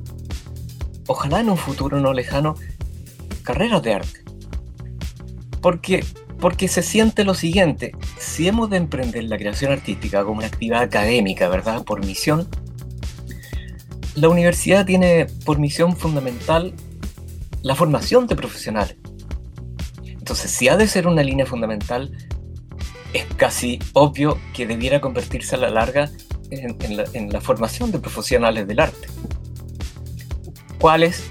ojalá 1.06 1.40
en 1.40 1.50
un 1.50 1.56
futuro 1.56 2.00
no 2.00 2.12
lejano, 2.12 2.54
carreras 3.42 3.82
de 3.82 3.94
arte. 3.94 4.24
Porque, 5.60 6.04
porque 6.40 6.68
se 6.68 6.82
siente 6.82 7.24
lo 7.24 7.34
siguiente, 7.34 7.92
si 8.18 8.48
hemos 8.48 8.70
de 8.70 8.76
emprender 8.76 9.24
la 9.24 9.38
creación 9.38 9.72
artística 9.72 10.24
como 10.24 10.38
una 10.38 10.46
actividad 10.46 10.82
académica, 10.82 11.48
¿verdad? 11.48 11.84
Por 11.84 12.04
misión, 12.04 12.48
la 14.14 14.28
universidad 14.28 14.86
tiene 14.86 15.26
por 15.44 15.58
misión 15.58 15.96
fundamental 15.96 16.74
la 17.62 17.74
formación 17.74 18.26
de 18.26 18.36
profesionales. 18.36 18.96
Entonces, 20.04 20.50
si 20.50 20.68
ha 20.68 20.76
de 20.76 20.86
ser 20.86 21.06
una 21.06 21.22
línea 21.22 21.46
fundamental, 21.46 22.12
es 23.12 23.24
casi 23.36 23.78
obvio 23.92 24.38
que 24.52 24.66
debiera 24.66 25.00
convertirse 25.00 25.54
a 25.54 25.58
la 25.58 25.70
larga 25.70 26.10
en, 26.60 26.96
la, 26.96 27.04
en 27.12 27.30
la 27.30 27.40
formación 27.40 27.90
de 27.90 27.98
profesionales 27.98 28.66
del 28.66 28.80
arte. 28.80 29.08
¿Cuáles? 30.78 31.24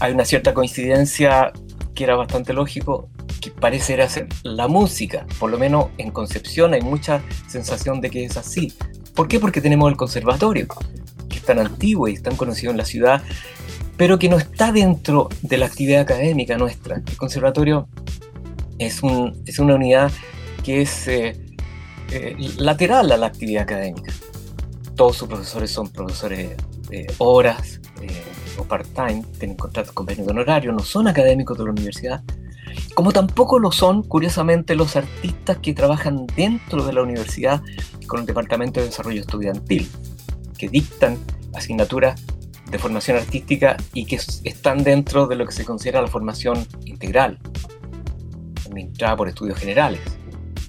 hay 0.00 0.12
una 0.12 0.24
cierta 0.24 0.54
coincidencia 0.54 1.52
que 1.94 2.04
era 2.04 2.16
bastante 2.16 2.52
lógico, 2.52 3.08
que 3.40 3.50
parece 3.50 4.08
ser 4.08 4.28
la 4.42 4.68
música, 4.68 5.26
por 5.38 5.50
lo 5.50 5.58
menos 5.58 5.86
en 5.98 6.10
Concepción 6.10 6.74
hay 6.74 6.82
mucha 6.82 7.22
sensación 7.48 8.00
de 8.00 8.10
que 8.10 8.24
es 8.24 8.36
así. 8.36 8.72
¿Por 9.14 9.26
qué? 9.26 9.40
Porque 9.40 9.60
tenemos 9.60 9.90
el 9.90 9.96
conservatorio, 9.96 10.68
que 11.28 11.38
es 11.38 11.44
tan 11.44 11.58
antiguo 11.58 12.06
y 12.08 12.18
tan 12.18 12.36
conocido 12.36 12.70
en 12.70 12.76
la 12.76 12.84
ciudad, 12.84 13.22
pero 13.96 14.18
que 14.18 14.28
no 14.28 14.38
está 14.38 14.70
dentro 14.70 15.28
de 15.42 15.56
la 15.56 15.66
actividad 15.66 16.02
académica 16.02 16.56
nuestra. 16.56 17.02
El 17.04 17.16
conservatorio 17.16 17.88
es, 18.78 19.02
un, 19.02 19.42
es 19.44 19.58
una 19.58 19.74
unidad 19.74 20.12
que 20.62 20.82
es 20.82 21.08
eh, 21.08 21.36
eh, 22.12 22.36
lateral 22.58 23.10
a 23.10 23.16
la 23.16 23.26
actividad 23.26 23.64
académica. 23.64 24.12
Todos 24.98 25.16
sus 25.16 25.28
profesores 25.28 25.70
son 25.70 25.88
profesores 25.90 26.56
de 26.88 27.06
horas, 27.18 27.80
eh, 28.02 28.24
o 28.58 28.64
part-time, 28.64 29.22
tienen 29.38 29.56
contratos 29.56 29.92
convenio 29.92 30.24
de 30.24 30.32
honorario, 30.32 30.72
no 30.72 30.80
son 30.80 31.06
académicos 31.06 31.56
de 31.56 31.62
la 31.62 31.70
universidad, 31.70 32.24
como 32.94 33.12
tampoco 33.12 33.60
lo 33.60 33.70
son, 33.70 34.02
curiosamente, 34.02 34.74
los 34.74 34.96
artistas 34.96 35.58
que 35.58 35.72
trabajan 35.72 36.26
dentro 36.34 36.84
de 36.84 36.92
la 36.92 37.04
universidad 37.04 37.62
con 38.08 38.18
el 38.18 38.26
Departamento 38.26 38.80
de 38.80 38.86
Desarrollo 38.86 39.20
Estudiantil, 39.20 39.88
que 40.58 40.68
dictan 40.68 41.16
asignaturas 41.54 42.20
de 42.68 42.78
formación 42.80 43.18
artística 43.18 43.76
y 43.94 44.04
que 44.04 44.16
están 44.16 44.82
dentro 44.82 45.28
de 45.28 45.36
lo 45.36 45.46
que 45.46 45.52
se 45.52 45.64
considera 45.64 46.02
la 46.02 46.08
formación 46.08 46.66
integral, 46.86 47.38
administrada 48.66 49.16
por 49.16 49.28
estudios 49.28 49.60
generales. 49.60 50.17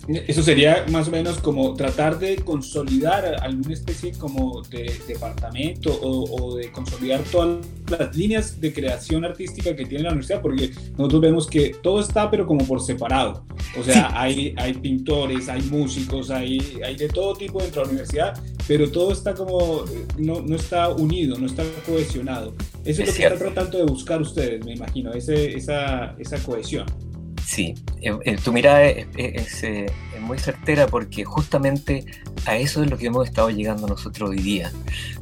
Eso 0.07 0.41
sería 0.41 0.85
más 0.91 1.07
o 1.07 1.11
menos 1.11 1.37
como 1.39 1.75
tratar 1.75 2.17
de 2.17 2.37
consolidar 2.37 3.35
alguna 3.41 3.73
especie 3.73 4.11
como 4.13 4.63
de 4.63 4.91
departamento 5.07 5.91
o, 6.01 6.55
de 6.55 6.71
consolidar 6.71 7.21
todas 7.31 7.59
las 7.87 8.15
líneas 8.15 8.59
de 8.59 8.73
creación 8.73 9.25
artística 9.25 9.75
que 9.75 9.85
tiene 9.85 10.05
la 10.05 10.09
universidad, 10.09 10.41
porque 10.41 10.71
nosotros 10.97 11.21
vemos 11.21 11.47
que 11.47 11.75
todo 11.83 11.99
está 11.99 12.31
pero 12.31 12.47
como 12.47 12.65
por 12.65 12.81
separado. 12.81 13.45
O 13.79 13.83
sea, 13.83 14.09
hay, 14.19 14.53
hay 14.57 14.73
pintores, 14.73 15.47
hay 15.49 15.61
músicos, 15.63 16.31
hay, 16.31 16.79
hay 16.83 16.95
de 16.95 17.07
todo 17.09 17.35
tipo 17.35 17.61
dentro 17.61 17.81
de 17.81 17.87
la 17.87 17.91
universidad, 17.91 18.43
pero 18.67 18.89
todo 18.89 19.11
está 19.11 19.33
como, 19.33 19.83
no, 20.17 20.41
no 20.41 20.55
está 20.55 20.89
unido, 20.89 21.37
no 21.37 21.45
está 21.45 21.63
cohesionado. 21.85 22.55
Eso 22.85 23.03
es, 23.03 23.09
lo 23.09 23.13
que 23.13 23.23
están 23.23 23.39
tratando 23.39 23.77
de 23.77 23.83
buscar 23.83 24.21
ustedes, 24.21 24.63
me 24.65 24.73
imagino, 24.73 25.11
ese, 25.13 25.55
esa, 25.55 26.15
esa 26.17 26.37
cohesión. 26.39 26.85
Sí, 27.49 27.73
eh, 28.03 28.15
eh, 28.25 28.37
tu 28.37 28.53
mirada 28.53 28.87
eh, 28.87 29.07
es, 29.15 29.65
muy 30.21 30.37
certera 30.37 30.85
porque 30.85 31.25
justamente 31.25 32.05
a 32.45 32.55
eso 32.55 32.83
es 32.83 32.91
lo 32.91 32.95
que 32.95 33.07
hemos 33.07 33.27
estado 33.27 33.49
llegando 33.49 33.87
nosotros 33.87 34.29
hoy 34.29 34.37
día, 34.37 34.71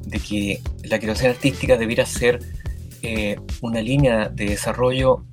de 0.06 0.20
que 0.20 0.62
la 0.84 1.00
creación 1.00 1.32
artística 1.32 1.78
debiera 1.78 2.06
ser 2.06 2.42
una 3.62 3.80
línea 3.80 4.28
de 4.28 4.48
desarrollo 4.48 5.24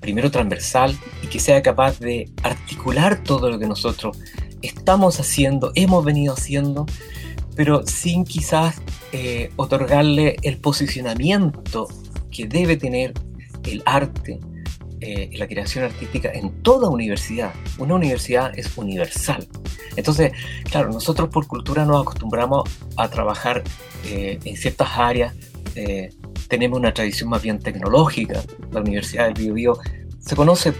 primero 0.00 0.30
transversal 0.30 0.96
y 1.24 1.26
que 1.26 1.40
sea 1.40 1.60
capaz 1.60 1.98
de 1.98 2.30
articular 2.44 3.24
todo 3.24 3.50
lo 3.50 3.58
que 3.58 3.66
nosotros 3.66 4.16
estamos 4.62 5.18
haciendo, 5.18 5.72
hemos 5.74 6.04
venido 6.04 6.34
haciendo, 6.34 6.86
pero 7.56 7.84
sin 7.84 8.22
quizás 8.22 8.80
otorgarle 9.56 10.36
el 10.42 10.58
posicionamiento 10.58 11.88
que 12.30 12.46
debe 12.46 12.76
tener 12.76 13.14
el 13.64 13.82
arte, 13.84 14.38
eh, 15.08 15.30
la 15.34 15.46
creación 15.46 15.84
artística 15.84 16.32
en 16.32 16.50
toda 16.62 16.88
universidad. 16.88 17.54
Una 17.78 17.94
universidad 17.94 18.50
es 18.58 18.76
universal. 18.76 19.46
Entonces, 19.94 20.32
claro, 20.64 20.90
nosotros 20.90 21.28
por 21.28 21.46
cultura 21.46 21.84
nos 21.84 22.02
acostumbramos 22.02 22.68
a 22.96 23.06
trabajar 23.06 23.62
eh, 24.04 24.40
en 24.42 24.56
ciertas 24.56 24.88
áreas. 24.98 25.32
Eh, 25.76 26.12
tenemos 26.48 26.80
una 26.80 26.92
tradición 26.92 27.28
más 27.28 27.40
bien 27.40 27.60
tecnológica. 27.60 28.42
La 28.72 28.80
Universidad 28.80 29.26
del 29.26 29.34
Biobío 29.34 29.78
se 30.18 30.34
conoce 30.34 30.72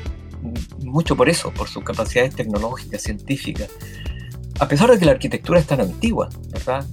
mucho 0.81 1.15
por 1.15 1.29
eso, 1.29 1.53
por 1.53 1.69
sus 1.69 1.85
capacidades 1.85 2.35
tecnológicas, 2.35 3.03
científicas. 3.03 3.71
A 4.59 4.67
pesar 4.67 4.91
de 4.91 4.99
que 4.99 5.05
la 5.05 5.13
arquitectura 5.13 5.61
es 5.61 5.69
tan 5.69 5.81
antigua, 5.81 6.29
¿verdad? 6.51 6.85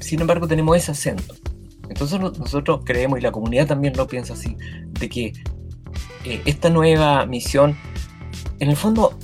sin 0.00 0.20
embargo, 0.20 0.46
tenemos 0.46 0.76
ese 0.76 0.90
acento. 0.90 1.34
Entonces 1.88 2.20
nosotros 2.20 2.82
creemos, 2.84 3.18
y 3.18 3.22
la 3.22 3.32
comunidad 3.32 3.66
también 3.66 3.96
lo 3.96 4.06
piensa 4.06 4.34
así, 4.34 4.54
de 4.90 5.08
que 5.08 5.32
eh, 6.28 6.42
esta 6.44 6.68
nueva 6.68 7.24
misión, 7.24 7.76
en 8.58 8.68
el 8.68 8.76
fondo, 8.76 9.18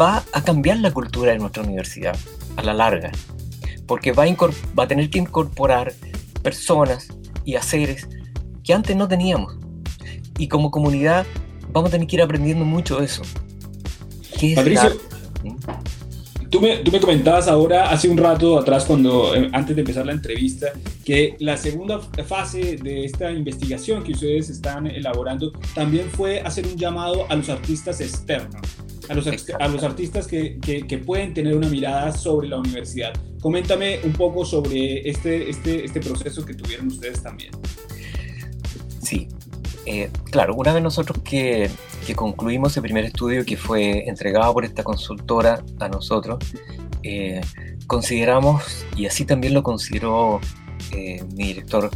va 0.00 0.22
a 0.32 0.42
cambiar 0.42 0.78
la 0.78 0.92
cultura 0.92 1.32
de 1.32 1.38
nuestra 1.38 1.64
universidad 1.64 2.16
a 2.56 2.62
la 2.62 2.72
larga, 2.72 3.10
porque 3.86 4.12
va 4.12 4.24
a, 4.24 4.36
va 4.78 4.84
a 4.84 4.86
tener 4.88 5.10
que 5.10 5.18
incorporar 5.18 5.92
personas 6.42 7.08
y 7.44 7.56
haceres 7.56 8.08
que 8.62 8.72
antes 8.72 8.94
no 8.96 9.08
teníamos. 9.08 9.56
Y 10.38 10.46
como 10.46 10.70
comunidad 10.70 11.26
vamos 11.72 11.88
a 11.88 11.92
tener 11.92 12.06
que 12.06 12.16
ir 12.16 12.22
aprendiendo 12.22 12.64
mucho 12.64 13.00
de 13.00 13.06
eso. 13.06 13.22
Patricio, 14.54 14.92
Tú 16.50 16.60
me, 16.60 16.76
tú 16.78 16.92
me, 16.92 17.00
comentabas 17.00 17.48
ahora, 17.48 17.90
hace 17.90 18.08
un 18.08 18.16
rato 18.16 18.58
atrás, 18.58 18.84
cuando 18.84 19.34
eh, 19.34 19.50
antes 19.52 19.74
de 19.74 19.82
empezar 19.82 20.06
la 20.06 20.12
entrevista, 20.12 20.68
que 21.04 21.36
la 21.40 21.56
segunda 21.56 22.00
fase 22.00 22.76
de 22.76 23.04
esta 23.04 23.30
investigación 23.32 24.04
que 24.04 24.12
ustedes 24.12 24.50
están 24.50 24.86
elaborando 24.86 25.52
también 25.74 26.08
fue 26.10 26.40
hacer 26.40 26.66
un 26.66 26.76
llamado 26.76 27.26
a 27.28 27.36
los 27.36 27.48
artistas 27.48 28.00
externos, 28.00 28.60
a 29.08 29.14
los, 29.14 29.26
a 29.26 29.68
los 29.68 29.82
artistas 29.82 30.26
que, 30.26 30.58
que, 30.60 30.98
pueden 30.98 31.34
tener 31.34 31.56
una 31.56 31.68
mirada 31.68 32.12
sobre 32.12 32.48
la 32.48 32.58
universidad. 32.58 33.12
Coméntame 33.40 34.00
un 34.04 34.12
poco 34.12 34.44
sobre 34.44 35.08
este, 35.08 35.50
este, 35.50 35.84
este 35.84 36.00
proceso 36.00 36.44
que 36.44 36.54
tuvieron 36.54 36.86
ustedes 36.88 37.22
también. 37.22 37.50
Sí, 39.02 39.28
eh, 39.84 40.10
claro, 40.30 40.54
una 40.54 40.72
vez 40.72 40.82
nosotros 40.82 41.18
que 41.22 41.70
que 42.06 42.14
concluimos 42.14 42.76
el 42.76 42.82
primer 42.82 43.04
estudio 43.04 43.44
que 43.44 43.56
fue 43.56 44.08
entregado 44.08 44.52
por 44.52 44.64
esta 44.64 44.84
consultora 44.84 45.62
a 45.80 45.88
nosotros, 45.88 46.38
eh, 47.02 47.40
consideramos, 47.86 48.84
y 48.96 49.06
así 49.06 49.24
también 49.24 49.54
lo 49.54 49.62
consideró 49.62 50.40
mi 51.34 51.48
director 51.48 51.90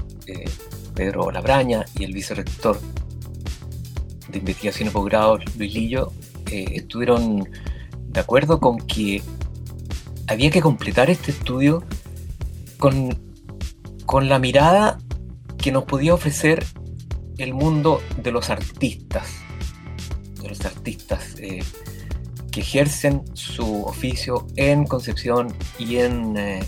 Pedro 0.95 1.31
Labraña 1.31 1.87
y 1.99 2.05
el 2.05 2.13
vicerrector 2.13 2.79
de 4.29 4.39
investigación 4.39 4.89
y 4.89 4.91
posgrado 4.91 5.39
Luis 5.57 5.73
Lillo, 5.73 6.13
estuvieron 6.51 7.49
de 8.09 8.21
acuerdo 8.21 8.61
con 8.61 8.79
que 8.79 9.23
había 10.27 10.51
que 10.51 10.61
completar 10.61 11.11
este 11.11 11.31
estudio 11.31 11.85
con, 12.79 13.19
con 14.07 14.29
la 14.29 14.39
mirada 14.39 14.99
que 15.59 15.73
nos 15.73 15.85
podía 15.85 16.15
ofrecer 16.15 16.65
el 17.39 17.55
mundo 17.55 18.03
de 18.23 18.33
los 18.33 18.51
artistas, 18.51 19.29
de 20.43 20.49
los 20.49 20.65
artistas 20.65 21.35
eh, 21.39 21.63
que 22.51 22.61
ejercen 22.61 23.23
su 23.35 23.85
oficio 23.85 24.47
en 24.57 24.85
Concepción 24.87 25.55
y 25.79 25.97
en, 25.97 26.37
eh, 26.37 26.63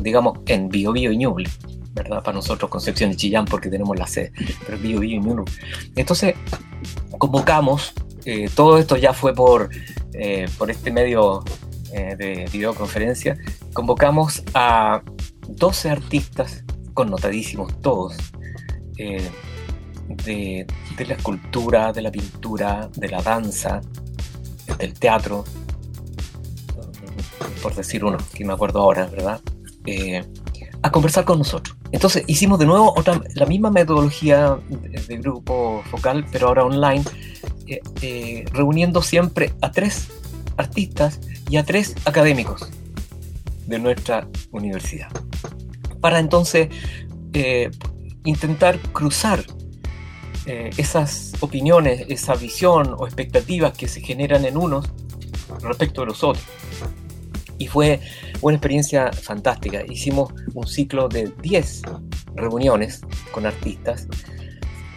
digamos 0.00 0.38
en 0.46 0.68
Bio 0.68 0.92
Bio 0.92 1.12
Ñuble, 1.12 1.48
¿verdad? 1.94 2.22
Para 2.22 2.36
nosotros 2.36 2.70
Concepción 2.70 3.12
y 3.12 3.16
Chillán 3.16 3.44
porque 3.44 3.68
tenemos 3.68 3.98
la 3.98 4.06
sede, 4.06 4.32
pero 4.66 4.78
Bio 4.78 5.00
Bio 5.00 5.16
y 5.16 5.20
Ñuble. 5.20 5.44
Entonces 5.96 6.34
convocamos, 7.18 7.92
eh, 8.24 8.48
todo 8.54 8.78
esto 8.78 8.96
ya 8.96 9.12
fue 9.12 9.34
por, 9.34 9.70
por 10.58 10.70
este 10.70 10.90
medio 10.90 11.44
de 11.90 12.46
videoconferencia, 12.52 13.38
convocamos 13.72 14.42
a 14.52 15.02
12 15.48 15.90
artistas 15.90 16.64
connotadísimos 16.98 17.80
todos, 17.80 18.16
eh, 18.98 19.30
de, 20.08 20.66
la 20.98 21.14
escultura, 21.14 21.92
de 21.92 22.02
la 22.02 22.10
pintura, 22.10 22.88
de 22.94 23.08
la 23.08 23.22
danza, 23.22 23.80
del 24.78 24.94
teatro, 24.94 25.44
por 27.62 27.74
decir 27.74 28.04
uno, 28.04 28.18
que 28.34 28.44
me 28.44 28.52
acuerdo 28.52 28.80
ahora, 28.80 29.06
¿verdad? 29.06 29.40
Eh, 29.86 30.24
a 30.82 30.90
conversar 30.90 31.24
con 31.24 31.38
nosotros. 31.38 31.76
Entonces 31.90 32.24
hicimos 32.26 32.58
de 32.58 32.66
nuevo 32.66 32.94
otra, 32.96 33.20
la 33.34 33.46
misma 33.46 33.70
metodología 33.70 34.58
de, 34.68 35.16
grupo 35.18 35.82
focal, 35.90 36.24
pero 36.30 36.48
ahora 36.48 36.64
online, 36.64 37.04
eh, 37.66 38.44
reuniendo 38.52 39.02
siempre 39.02 39.52
a 39.60 39.72
tres 39.72 40.08
artistas 40.56 41.20
y 41.50 41.56
a 41.56 41.64
tres 41.64 41.94
académicos 42.04 42.68
de 43.66 43.78
nuestra 43.78 44.28
universidad. 44.52 45.10
Para 46.00 46.20
entonces 46.20 46.68
intentar 48.24 48.78
cruzar 48.92 49.44
eh, 50.50 50.70
esas 50.78 51.34
opiniones, 51.40 52.06
esa 52.08 52.34
visión 52.34 52.94
o 52.96 53.06
expectativas 53.06 53.76
que 53.76 53.86
se 53.86 54.00
generan 54.00 54.46
en 54.46 54.56
unos 54.56 54.90
respecto 55.60 56.00
de 56.00 56.06
los 56.06 56.24
otros. 56.24 56.42
Y 57.58 57.66
fue 57.66 58.00
una 58.40 58.56
experiencia 58.56 59.12
fantástica. 59.12 59.84
Hicimos 59.86 60.32
un 60.54 60.66
ciclo 60.66 61.06
de 61.06 61.30
10 61.42 61.82
reuniones 62.34 63.02
con 63.30 63.44
artistas, 63.44 64.08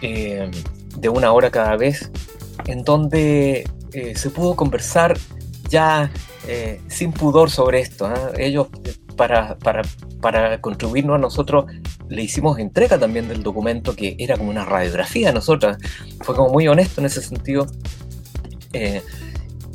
eh, 0.01 0.49
de 0.95 1.09
una 1.09 1.33
hora 1.33 1.51
cada 1.51 1.75
vez, 1.75 2.09
en 2.67 2.85
donde 2.85 3.69
eh, 3.91 4.15
se 4.15 4.29
pudo 4.29 4.55
conversar 4.55 5.17
ya 5.67 6.09
sin 6.87 7.11
pudor 7.11 7.51
sobre 7.51 7.81
esto. 7.81 8.05
¿ah? 8.05 8.31
Ellos, 8.37 8.67
para, 9.21 9.55
para, 9.59 9.83
para 10.19 10.59
contribuirnos 10.61 11.13
a 11.13 11.19
nosotros, 11.19 11.65
le 12.09 12.23
hicimos 12.23 12.57
entrega 12.57 12.97
también 12.97 13.27
del 13.27 13.43
documento 13.43 13.95
que 13.95 14.15
era 14.17 14.35
como 14.35 14.49
una 14.49 14.65
radiografía 14.65 15.27
de 15.27 15.33
nosotras. 15.35 15.77
Fue 16.21 16.33
como 16.33 16.49
muy 16.49 16.67
honesto 16.67 17.01
en 17.01 17.05
ese 17.05 17.21
sentido. 17.21 17.67
Eh, 18.73 19.03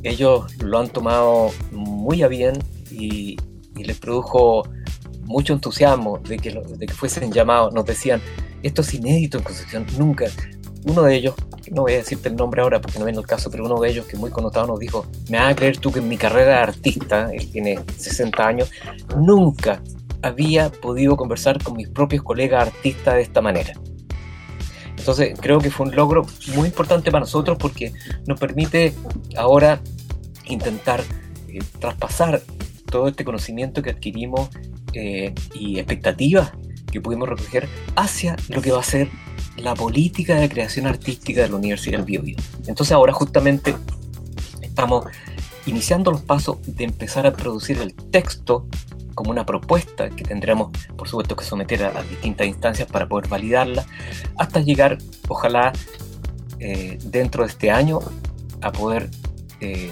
ellos 0.03 0.53
lo 0.59 0.81
han 0.81 0.89
tomado 0.89 1.53
muy 1.71 2.25
a 2.25 2.29
bien 2.29 2.59
y, 2.91 3.37
les 3.77 3.97
produjo 3.99 4.69
mucho 5.27 5.53
entusiasmo 5.53 6.19
de 6.19 6.39
que, 6.39 6.51
de 6.51 6.87
que 6.87 6.93
fuesen 6.93 7.31
llamados. 7.31 7.73
Nos 7.73 7.85
decían, 7.85 8.21
esto 8.65 8.83
es 8.83 8.95
inédito 8.95 9.39
en 9.39 9.45
Concepción, 9.45 9.87
nunca. 9.97 10.25
Uno 10.87 11.03
de 11.03 11.15
ellos, 11.15 11.37
no 11.73 11.83
voy 11.83 11.95
a 11.95 11.97
decirte 11.99 12.29
el 12.29 12.37
nombre 12.37 12.63
ahora 12.63 12.81
porque 12.81 12.99
no 12.99 13.05
viene 13.05 13.19
el 13.19 13.27
caso, 13.27 13.51
pero 13.51 13.65
uno 13.65 13.81
de 13.81 13.91
ellos 13.91 14.07
que 14.07 14.17
muy 14.17 14.31
connotado 14.31 14.67
nos 14.67 14.79
dijo, 14.79 15.07
me 15.29 15.39
vas 15.39 15.53
a 15.53 15.57
creer 15.57 15.79
tú 15.79 15.93
que 15.93 16.01
en 16.01 16.09
mi 16.09 16.17
carrera 16.17 16.53
de 16.53 16.59
artista, 16.59 17.31
él 17.33 17.51
tiene 17.51 17.79
60 17.97 18.47
años, 18.47 18.71
nunca 19.17 19.83
había 20.23 20.71
podido 20.71 21.17
conversar 21.17 21.63
con 21.63 21.77
mis 21.77 21.89
propios 21.89 22.23
colegas 22.23 22.69
artistas 22.69 23.15
de 23.15 23.23
esta 23.23 23.41
manera. 23.41 23.75
Entonces 24.97 25.39
creo 25.41 25.61
que 25.61 25.71
fue 25.71 25.87
un 25.87 25.95
logro 25.95 26.27
muy 26.55 26.69
importante 26.69 27.11
para 27.11 27.21
nosotros 27.21 27.57
porque 27.59 27.93
nos 28.27 28.41
permite 28.41 28.93
ahora 29.37 29.81
intentar 30.47 31.03
eh, 31.49 31.61
traspasar 31.79 32.43
todo 32.91 33.09
este 33.09 33.25
conocimiento 33.25 33.83
que 33.83 33.91
adquirimos 33.91 34.49
eh, 34.95 35.35
y 35.55 35.79
expectativas 35.79 36.53
que 36.91 37.01
pudimos 37.01 37.29
recoger 37.29 37.69
hacia 37.95 38.37
lo 38.49 38.63
que 38.63 38.73
va 38.73 38.81
a 38.81 38.85
ser 38.85 39.09
la 39.57 39.75
política 39.75 40.35
de 40.37 40.49
creación 40.49 40.87
artística 40.87 41.43
de 41.43 41.49
la 41.49 41.57
Universidad 41.57 41.99
del 41.99 42.07
Biobío. 42.07 42.37
Entonces 42.67 42.93
ahora 42.93 43.13
justamente 43.13 43.75
estamos 44.61 45.07
iniciando 45.67 46.11
los 46.11 46.23
pasos 46.23 46.59
de 46.67 46.85
empezar 46.85 47.27
a 47.27 47.33
producir 47.33 47.79
el 47.79 47.95
texto 47.95 48.67
como 49.15 49.31
una 49.31 49.47
propuesta 49.47 50.11
que 50.11 50.25
tendremos, 50.25 50.71
por 50.97 51.09
supuesto, 51.09 51.35
que 51.37 51.45
someter 51.45 51.85
a, 51.85 52.03
distintas 52.03 52.47
instancias 52.47 52.87
para 52.87 53.09
poder 53.09 53.29
validarla, 53.29 53.87
hasta 54.37 54.61
llegar, 54.61 54.99
ojalá, 55.29 55.73
eh, 56.59 56.99
dentro 57.03 57.43
de 57.43 57.49
este 57.49 57.71
año, 57.71 58.01
a 58.61 58.73
poder 58.73 59.11
eh, 59.61 59.91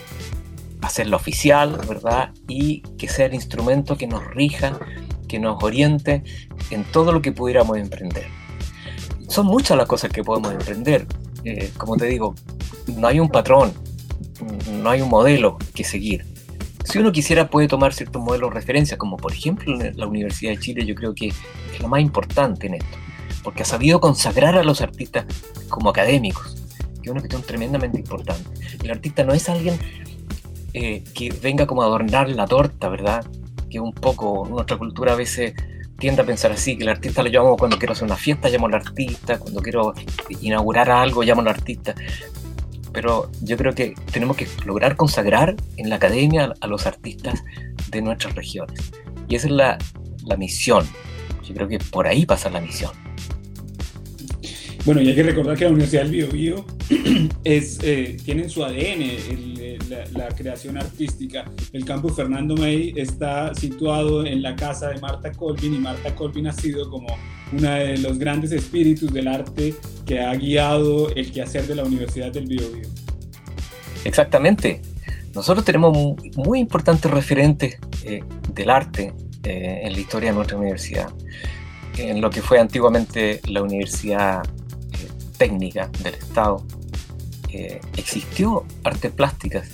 hacerla 0.83 1.17
oficial, 1.17 1.81
¿verdad? 1.89 2.33
Y 2.47 2.81
que 2.99 3.09
sea 3.09 3.27
el 3.27 3.35
instrumento 3.35 3.97
que 3.97 4.07
nos 4.07 4.25
rija, 4.27 4.79
que 5.27 5.39
nos 5.39 5.63
oriente 5.65 6.23
en 6.71 6.85
todo 6.85 7.11
lo 7.11 7.23
que 7.23 7.33
pudiéramos 7.33 7.79
emprender. 7.79 8.27
Son 9.35 9.47
muchas 9.47 9.77
las 9.77 9.87
cosas 9.87 10.13
que 10.13 10.23
podemos 10.23 10.53
emprender. 10.53 11.07
Eh, 11.45 11.71
como 11.77 11.97
te 11.97 12.07
digo, 12.07 12.35
no 12.97 13.07
hay 13.09 13.19
un 13.19 13.29
patrón, 13.29 13.73
no 14.71 14.91
hay 14.91 15.03
un 15.03 15.09
modelo 15.09 15.59
que 15.75 15.85
seguir 15.85 16.25
si 16.85 16.99
uno 16.99 17.13
quisiera 17.13 17.49
puede 17.49 17.67
tomar 17.67 17.95
ciertos 17.95 18.23
modelos 18.23 18.51
de 18.51 18.55
referencia, 18.55 18.99
como 18.99 19.17
por 19.17 19.33
ejemplo 19.33 19.77
la 19.77 20.07
Universidad 20.07 20.53
de 20.53 20.59
Chile, 20.59 20.85
yo 20.85 20.95
creo 20.95 21.15
que 21.15 21.29
es 21.29 21.81
lo 21.81 21.89
más 21.89 22.01
importante 22.01 22.67
en 22.67 22.75
esto, 22.75 22.99
porque 23.43 23.63
ha 23.63 23.67
sabido 23.67 24.01
consagrar 24.01 24.57
a 24.57 24.63
los 24.63 24.81
artistas 24.81 25.25
como 25.69 25.91
académicos, 25.91 26.55
que 27.03 27.09
es 27.09 27.11
una 27.11 27.21
cuestión 27.21 27.43
tremendamente 27.43 27.99
importante. 27.99 28.49
El 28.83 28.91
artista 28.91 29.25
no 29.25 29.33
es 29.33 29.49
alguien 29.49 29.79
eh, 30.75 31.03
que 31.15 31.33
venga 31.43 31.67
como 31.67 31.83
a 31.83 31.87
adornar 31.87 32.29
la 32.29 32.47
torta, 32.47 32.89
¿verdad? 32.89 33.25
Que 33.71 33.81
un 33.81 33.93
poco 33.93 34.47
nuestra 34.49 34.77
cultura 34.77 35.15
a 35.15 35.17
veces 35.17 35.55
tiende 35.99 36.23
a 36.23 36.27
pensar 36.27 36.53
así, 36.53 36.77
que 36.77 36.85
el 36.85 36.91
artista 36.91 37.23
lo 37.23 37.31
llamo 37.31 37.57
cuando 37.57 37.79
quiero 37.79 37.93
hacer 37.93 38.05
una 38.05 38.17
fiesta, 38.17 38.49
llamo 38.49 38.67
al 38.67 38.75
artista, 38.75 39.39
cuando 39.39 39.61
quiero 39.61 39.95
inaugurar 40.41 40.91
algo, 40.91 41.23
llamo 41.23 41.41
al 41.41 41.49
artista 41.49 41.95
pero 42.95 43.29
yo 43.43 43.57
creo 43.57 43.75
que 43.75 43.93
tenemos 44.13 44.37
que 44.37 44.47
lograr 44.65 44.97
consagrar 44.97 45.57
en 45.77 45.91
la 45.91 45.97
academia 45.97 46.55
a 46.61 46.67
los 46.69 46.87
artistas 46.87 47.45
de 47.91 48.01
nuestras 48.01 48.37
regiones. 48.37 48.93
Y 49.29 49.35
esa 49.35 49.49
es 49.49 49.53
la, 49.53 49.79
la 50.25 50.37
misión. 50.37 50.87
Yo 51.43 51.55
creo 51.55 51.69
que 51.69 51.79
por 51.79 52.07
ahí 52.07 52.25
pasa 52.25 52.49
la 52.51 52.61
misión. 52.61 52.93
Bueno, 54.85 55.01
y 55.01 55.09
hay 55.09 55.15
que 55.15 55.23
recordar 55.23 55.57
que 55.57 55.65
la 55.65 55.71
Universidad 55.71 56.03
del 56.03 56.11
Biobío 56.11 56.67
es, 57.45 57.79
eh, 57.83 58.19
tiene 58.23 58.43
en 58.43 58.51
su 58.51 58.63
ADN 58.63 58.75
eh, 58.77 59.79
la, 60.13 60.29
creación 60.29 60.77
artística. 60.77 61.51
El 61.73 61.87
campus 61.87 62.17
Fernando 62.17 62.55
May 62.55 62.93
está 62.95 63.55
situado 63.55 64.27
en 64.27 64.43
la 64.43 64.55
casa 64.55 64.91
de 64.91 65.01
Marta 65.01 65.33
Colvin 65.33 65.75
y 65.75 65.79
Marta 65.79 66.15
Colvin 66.15 66.49
ha 66.49 66.53
sido 66.53 66.91
como 66.91 67.07
uno 67.53 67.71
de 67.71 67.97
los 67.97 68.19
grandes 68.19 68.53
espíritus 68.53 69.11
del 69.11 69.29
arte 69.29 69.75
que 70.05 70.21
ha 70.21 70.35
guiado 70.35 71.09
el 71.15 71.33
quehacer 71.33 71.67
de 71.67 71.77
la 71.77 71.85
Universidad 71.85 72.31
del 72.31 72.45
Biobío. 72.45 72.89
Exactamente. 74.05 74.83
Nosotros 75.35 75.65
tenemos 75.65 75.97
muy 76.37 76.61
importantes 76.61 77.11
referentes 77.11 77.79
eh, 78.05 78.23
del 78.53 78.69
arte 78.69 79.15
en 79.45 79.93
la 79.93 79.99
historia 79.99 80.31
de 80.31 80.37
nuestra 80.37 80.59
universidad. 80.59 81.09
En 81.97 82.21
lo 82.21 82.29
que 82.29 82.43
fue 82.43 82.59
antiguamente 82.59 83.41
la 83.47 83.63
Universidad 83.63 84.43
técnica 85.45 85.91
del 86.03 86.15
Estado, 86.15 86.65
eh, 87.51 87.79
existió 87.99 88.65
artes 88.83 89.13
plásticas 89.13 89.69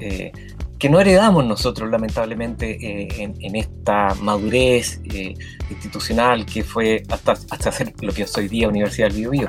eh, 0.00 0.32
que 0.76 0.90
no 0.90 0.98
heredamos 0.98 1.44
nosotros 1.44 1.88
lamentablemente 1.88 2.66
eh, 2.72 3.32
en, 3.38 3.54
esta 3.54 4.16
madurez 4.20 5.00
institucional 5.70 6.44
que 6.44 6.64
fue 6.64 7.04
hasta, 7.08 7.32
hasta 7.32 7.68
hacer 7.68 7.94
lo 8.00 8.12
que 8.12 8.24
es 8.24 8.36
hoy 8.36 8.48
día 8.48 8.68
Universidad 8.68 9.06
del 9.06 9.18
Biobío. 9.18 9.48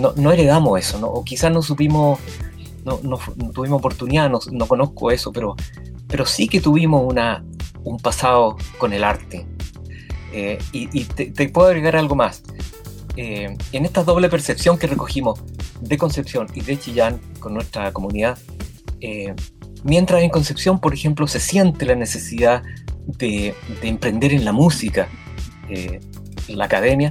No, 0.00 0.12
no 0.14 0.30
heredamos 0.30 0.78
eso, 0.78 1.00
¿no? 1.00 1.08
o 1.08 1.24
quizás 1.24 1.50
no 1.50 1.60
supimos, 1.60 2.20
no, 2.84 3.00
no, 3.02 3.18
tuvimos 3.52 3.80
oportunidad, 3.80 4.30
no, 4.30 4.38
no, 4.52 4.68
conozco 4.68 5.10
eso, 5.10 5.32
pero, 5.32 5.56
pero 6.06 6.24
sí 6.24 6.46
que 6.46 6.60
tuvimos 6.60 7.02
una, 7.04 7.44
un 7.82 7.98
pasado 7.98 8.56
con 8.78 8.92
el 8.92 9.02
arte. 9.02 9.44
y, 10.72 11.04
te, 11.06 11.48
puedo 11.48 11.66
agregar 11.66 11.96
algo 11.96 12.14
más. 12.14 12.44
Eh, 13.16 13.56
en 13.72 13.84
esta 13.84 14.04
doble 14.04 14.30
percepción 14.30 14.78
que 14.78 14.86
recogimos 14.86 15.40
de 15.80 15.98
Concepción 15.98 16.46
y 16.54 16.62
de 16.62 16.78
Chillán 16.78 17.20
con 17.40 17.54
nuestra 17.54 17.92
comunidad, 17.92 18.38
eh, 19.00 19.34
Mientras 19.84 20.22
en 20.22 20.30
Concepción, 20.30 20.78
por 20.78 20.94
ejemplo, 20.94 21.26
se 21.26 21.40
siente 21.40 21.84
la 21.86 21.96
necesidad 21.96 22.62
de, 23.04 23.52
emprender 23.82 24.32
en 24.32 24.44
la 24.44 24.52
música, 24.52 25.08
eh, 25.68 25.98
la 26.46 26.66
academia, 26.66 27.10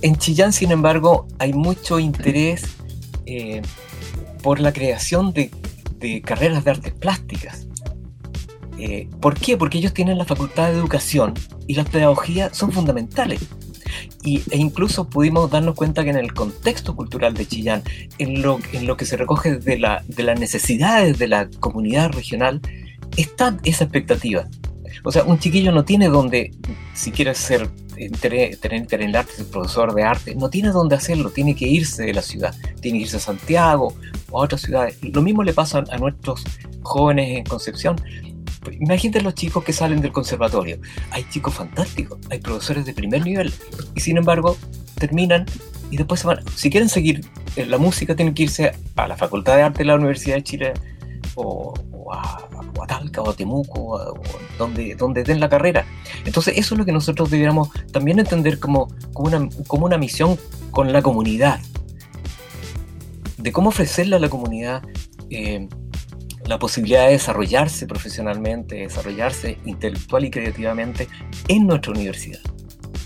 en 0.00 0.16
Chillán, 0.16 0.54
sin 0.54 0.70
embargo, 0.70 1.28
hay 1.38 1.52
mucho 1.52 1.98
interés 1.98 2.62
por 4.42 4.58
la 4.58 4.72
creación 4.72 5.34
de, 5.34 5.50
carreras 6.22 6.64
de 6.64 6.70
artes 6.70 6.94
plásticas. 6.94 7.68
¿Por 9.20 9.38
qué? 9.38 9.58
Porque 9.58 9.76
ellos 9.76 9.92
tienen 9.92 10.16
la 10.16 10.24
facultad 10.24 10.68
de 10.68 10.78
educación 10.78 11.34
y 11.66 11.74
la 11.74 11.84
pedagogía 11.84 12.54
son 12.54 12.72
fundamentales. 12.72 13.40
Y, 14.24 14.42
e 14.50 14.58
incluso 14.58 15.08
pudimos 15.08 15.50
darnos 15.50 15.74
cuenta 15.74 16.04
que 16.04 16.10
en 16.10 16.16
el 16.16 16.34
contexto 16.34 16.94
cultural 16.96 17.34
de 17.34 17.46
Chillán, 17.46 17.82
en 18.18 18.42
lo, 18.42 18.58
en 18.72 18.86
lo 18.86 18.96
que 18.96 19.04
se 19.04 19.16
recoge 19.16 19.56
de, 19.58 19.78
la, 19.78 20.04
de 20.08 20.22
las 20.22 20.38
necesidades 20.38 21.18
de 21.18 21.28
la 21.28 21.48
comunidad 21.60 22.10
regional, 22.12 22.60
está 23.16 23.56
esa 23.64 23.84
expectativa. 23.84 24.48
O 25.04 25.12
sea, 25.12 25.24
un 25.24 25.38
chiquillo 25.38 25.72
no 25.72 25.84
tiene 25.84 26.08
donde, 26.08 26.52
si 26.94 27.10
quiere 27.10 27.34
ser 27.34 27.68
tener, 28.20 28.56
tener 28.56 29.02
el 29.02 29.16
arte, 29.16 29.32
ser 29.32 29.46
profesor 29.46 29.94
de 29.94 30.02
arte, 30.02 30.34
no 30.34 30.50
tiene 30.50 30.70
dónde 30.70 30.96
hacerlo, 30.96 31.30
tiene 31.30 31.54
que 31.54 31.66
irse 31.66 32.04
de 32.04 32.14
la 32.14 32.22
ciudad, 32.22 32.54
tiene 32.80 32.98
que 32.98 33.04
irse 33.04 33.16
a 33.16 33.20
Santiago 33.20 33.94
o 34.30 34.40
a 34.40 34.44
otras 34.44 34.62
ciudades. 34.62 34.96
Lo 35.02 35.22
mismo 35.22 35.42
le 35.42 35.52
pasa 35.52 35.84
a 35.90 35.98
nuestros 35.98 36.44
jóvenes 36.82 37.38
en 37.38 37.44
Concepción. 37.44 38.00
Imagínate 38.80 39.20
los 39.20 39.34
chicos 39.34 39.64
que 39.64 39.72
salen 39.72 40.00
del 40.00 40.12
conservatorio. 40.12 40.78
Hay 41.10 41.24
chicos 41.30 41.54
fantásticos, 41.54 42.18
hay 42.30 42.38
profesores 42.38 42.84
de 42.84 42.92
primer 42.92 43.24
nivel 43.24 43.52
y 43.94 44.00
sin 44.00 44.16
embargo 44.16 44.56
terminan 44.96 45.46
y 45.90 45.96
después 45.96 46.20
se 46.20 46.26
van. 46.26 46.40
Si 46.54 46.70
quieren 46.70 46.88
seguir 46.88 47.24
la 47.56 47.78
música, 47.78 48.14
tienen 48.14 48.34
que 48.34 48.44
irse 48.44 48.72
a 48.96 49.08
la 49.08 49.16
Facultad 49.16 49.56
de 49.56 49.62
Arte 49.62 49.78
de 49.78 49.84
la 49.86 49.94
Universidad 49.96 50.36
de 50.36 50.42
Chile 50.42 50.74
o, 51.34 51.74
a, 52.12 52.48
o 52.76 52.82
a, 52.82 53.20
o 53.22 53.30
a 53.30 53.34
Temuco, 53.34 53.80
o 53.80 54.20
donde, 54.58 54.94
donde 54.94 55.22
den 55.22 55.40
la 55.40 55.48
carrera. 55.48 55.86
Entonces 56.24 56.58
eso 56.58 56.74
es 56.74 56.78
lo 56.78 56.84
que 56.84 56.92
nosotros 56.92 57.30
deberíamos 57.30 57.70
también 57.92 58.18
entender 58.18 58.58
como, 58.58 58.88
como, 59.12 59.28
una, 59.28 59.48
como 59.66 59.86
una 59.86 59.98
misión 59.98 60.38
con 60.70 60.92
la 60.92 61.00
comunidad, 61.02 61.60
de 63.38 63.52
cómo 63.52 63.68
ofrecerle 63.68 64.16
a 64.16 64.18
la 64.18 64.28
comunidad 64.28 64.82
eh, 65.30 65.68
la 66.48 66.58
posibilidad 66.58 67.06
de 67.06 67.12
desarrollarse 67.12 67.86
profesionalmente, 67.86 68.76
desarrollarse 68.76 69.58
intelectual 69.66 70.24
y 70.24 70.30
creativamente 70.30 71.08
en 71.48 71.66
nuestra 71.66 71.92
universidad 71.92 72.40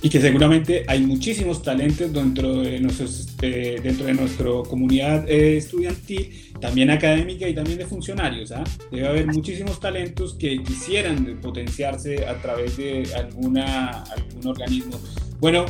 y 0.04 0.10
que 0.10 0.20
seguramente 0.20 0.84
hay 0.88 1.00
muchísimos 1.06 1.62
talentos 1.62 2.12
dentro 2.12 2.60
de, 2.60 2.80
nuestros, 2.80 3.28
eh, 3.40 3.80
dentro 3.80 4.06
de 4.06 4.14
nuestra 4.14 4.50
comunidad 4.68 5.28
eh, 5.30 5.56
estudiantil, 5.58 6.52
también 6.60 6.90
académica 6.90 7.48
y 7.48 7.54
también 7.54 7.78
de 7.78 7.86
funcionarios. 7.86 8.50
¿ah? 8.50 8.64
Debe 8.90 9.06
haber 9.06 9.26
muchísimos 9.28 9.78
talentos 9.78 10.34
que 10.34 10.60
quisieran 10.64 11.38
potenciarse 11.40 12.26
a 12.26 12.36
través 12.42 12.76
de 12.76 13.08
alguna, 13.14 14.02
algún 14.02 14.48
organismo. 14.48 15.00
Bueno, 15.38 15.66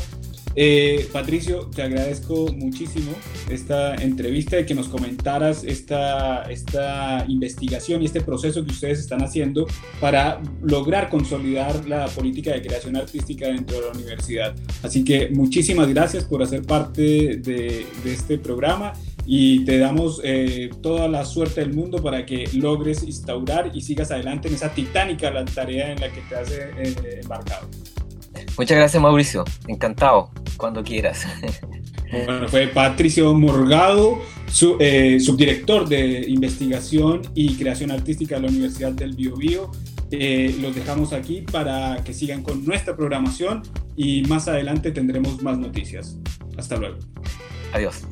eh, 0.55 1.09
Patricio, 1.13 1.71
te 1.75 1.83
agradezco 1.83 2.53
muchísimo 2.53 3.13
esta 3.49 3.95
entrevista 3.95 4.61
y 4.61 4.67
que 4.67 4.75
nos 4.75 4.89
comentaras 4.89 5.65
esta, 5.65 6.43
esta 6.51 7.25
investigación 7.29 8.03
y 8.03 8.07
este 8.07 8.21
proceso 8.21 8.65
que 8.65 8.71
ustedes 8.71 8.99
están 8.99 9.23
haciendo 9.23 9.67
para 10.01 10.41
lograr 10.63 11.09
consolidar 11.09 11.87
la 11.89 12.07
política 12.07 12.53
de 12.53 12.63
creación 12.63 12.97
artística 12.97 13.47
dentro 13.47 13.77
de 13.81 13.87
la 13.87 13.93
universidad. 13.93 14.55
Así 14.83 15.05
que 15.05 15.31
muchísimas 15.31 15.89
gracias 15.89 16.25
por 16.25 16.43
hacer 16.43 16.63
parte 16.63 17.37
de, 17.37 17.87
este 18.05 18.37
programa 18.37 18.93
y 19.25 19.65
te 19.65 19.79
damos 19.79 20.21
eh, 20.25 20.71
toda 20.83 21.09
la 21.09 21.25
suerte 21.25 21.61
del 21.61 21.73
mundo 21.73 22.03
para 22.03 22.27
que 22.27 22.49
logres 22.55 23.03
instaurar 23.05 23.71
y 23.73 23.81
sigas 23.81 24.11
adelante 24.11 24.49
en 24.49 24.55
esa 24.55 24.75
titánica 24.75 25.31
la 25.31 25.45
tarea 25.45 25.93
en 25.93 26.01
la 26.01 26.13
que 26.13 26.21
te 26.23 26.35
has 26.35 26.51
eh, 26.51 27.21
embarcado. 27.23 27.69
Muchas 28.59 28.77
gracias 28.77 29.03
Mauricio, 29.03 29.45
encantado, 29.67 30.31
cuando 30.57 30.83
quieras. 30.83 31.27
Bueno, 32.27 32.47
fue 32.47 32.67
Patricio 32.67 33.33
Morgado, 33.33 34.21
eh, 34.79 35.19
subdirector 35.19 35.89
de 35.89 36.27
investigación 36.29 37.23
y 37.35 37.55
creación 37.55 37.91
artística 37.91 38.35
de 38.35 38.43
la 38.43 38.49
Universidad 38.49 38.93
del 38.93 39.15
Biobío. 39.15 39.71
Eh, 40.11 40.55
los 40.61 40.75
dejamos 40.75 41.15
aquí 41.15 41.41
para 41.41 42.05
que 42.05 42.13
sigan 42.13 42.43
con 42.43 42.67
nuestra 42.67 42.95
programación 42.95 43.63
y 43.97 44.25
más 44.25 44.47
adelante 44.49 44.91
tendremos 44.93 45.43
más 45.43 45.57
noticias. 45.57 46.19
Hasta 46.59 46.77
luego. 46.77 46.99
Adiós. 47.73 48.03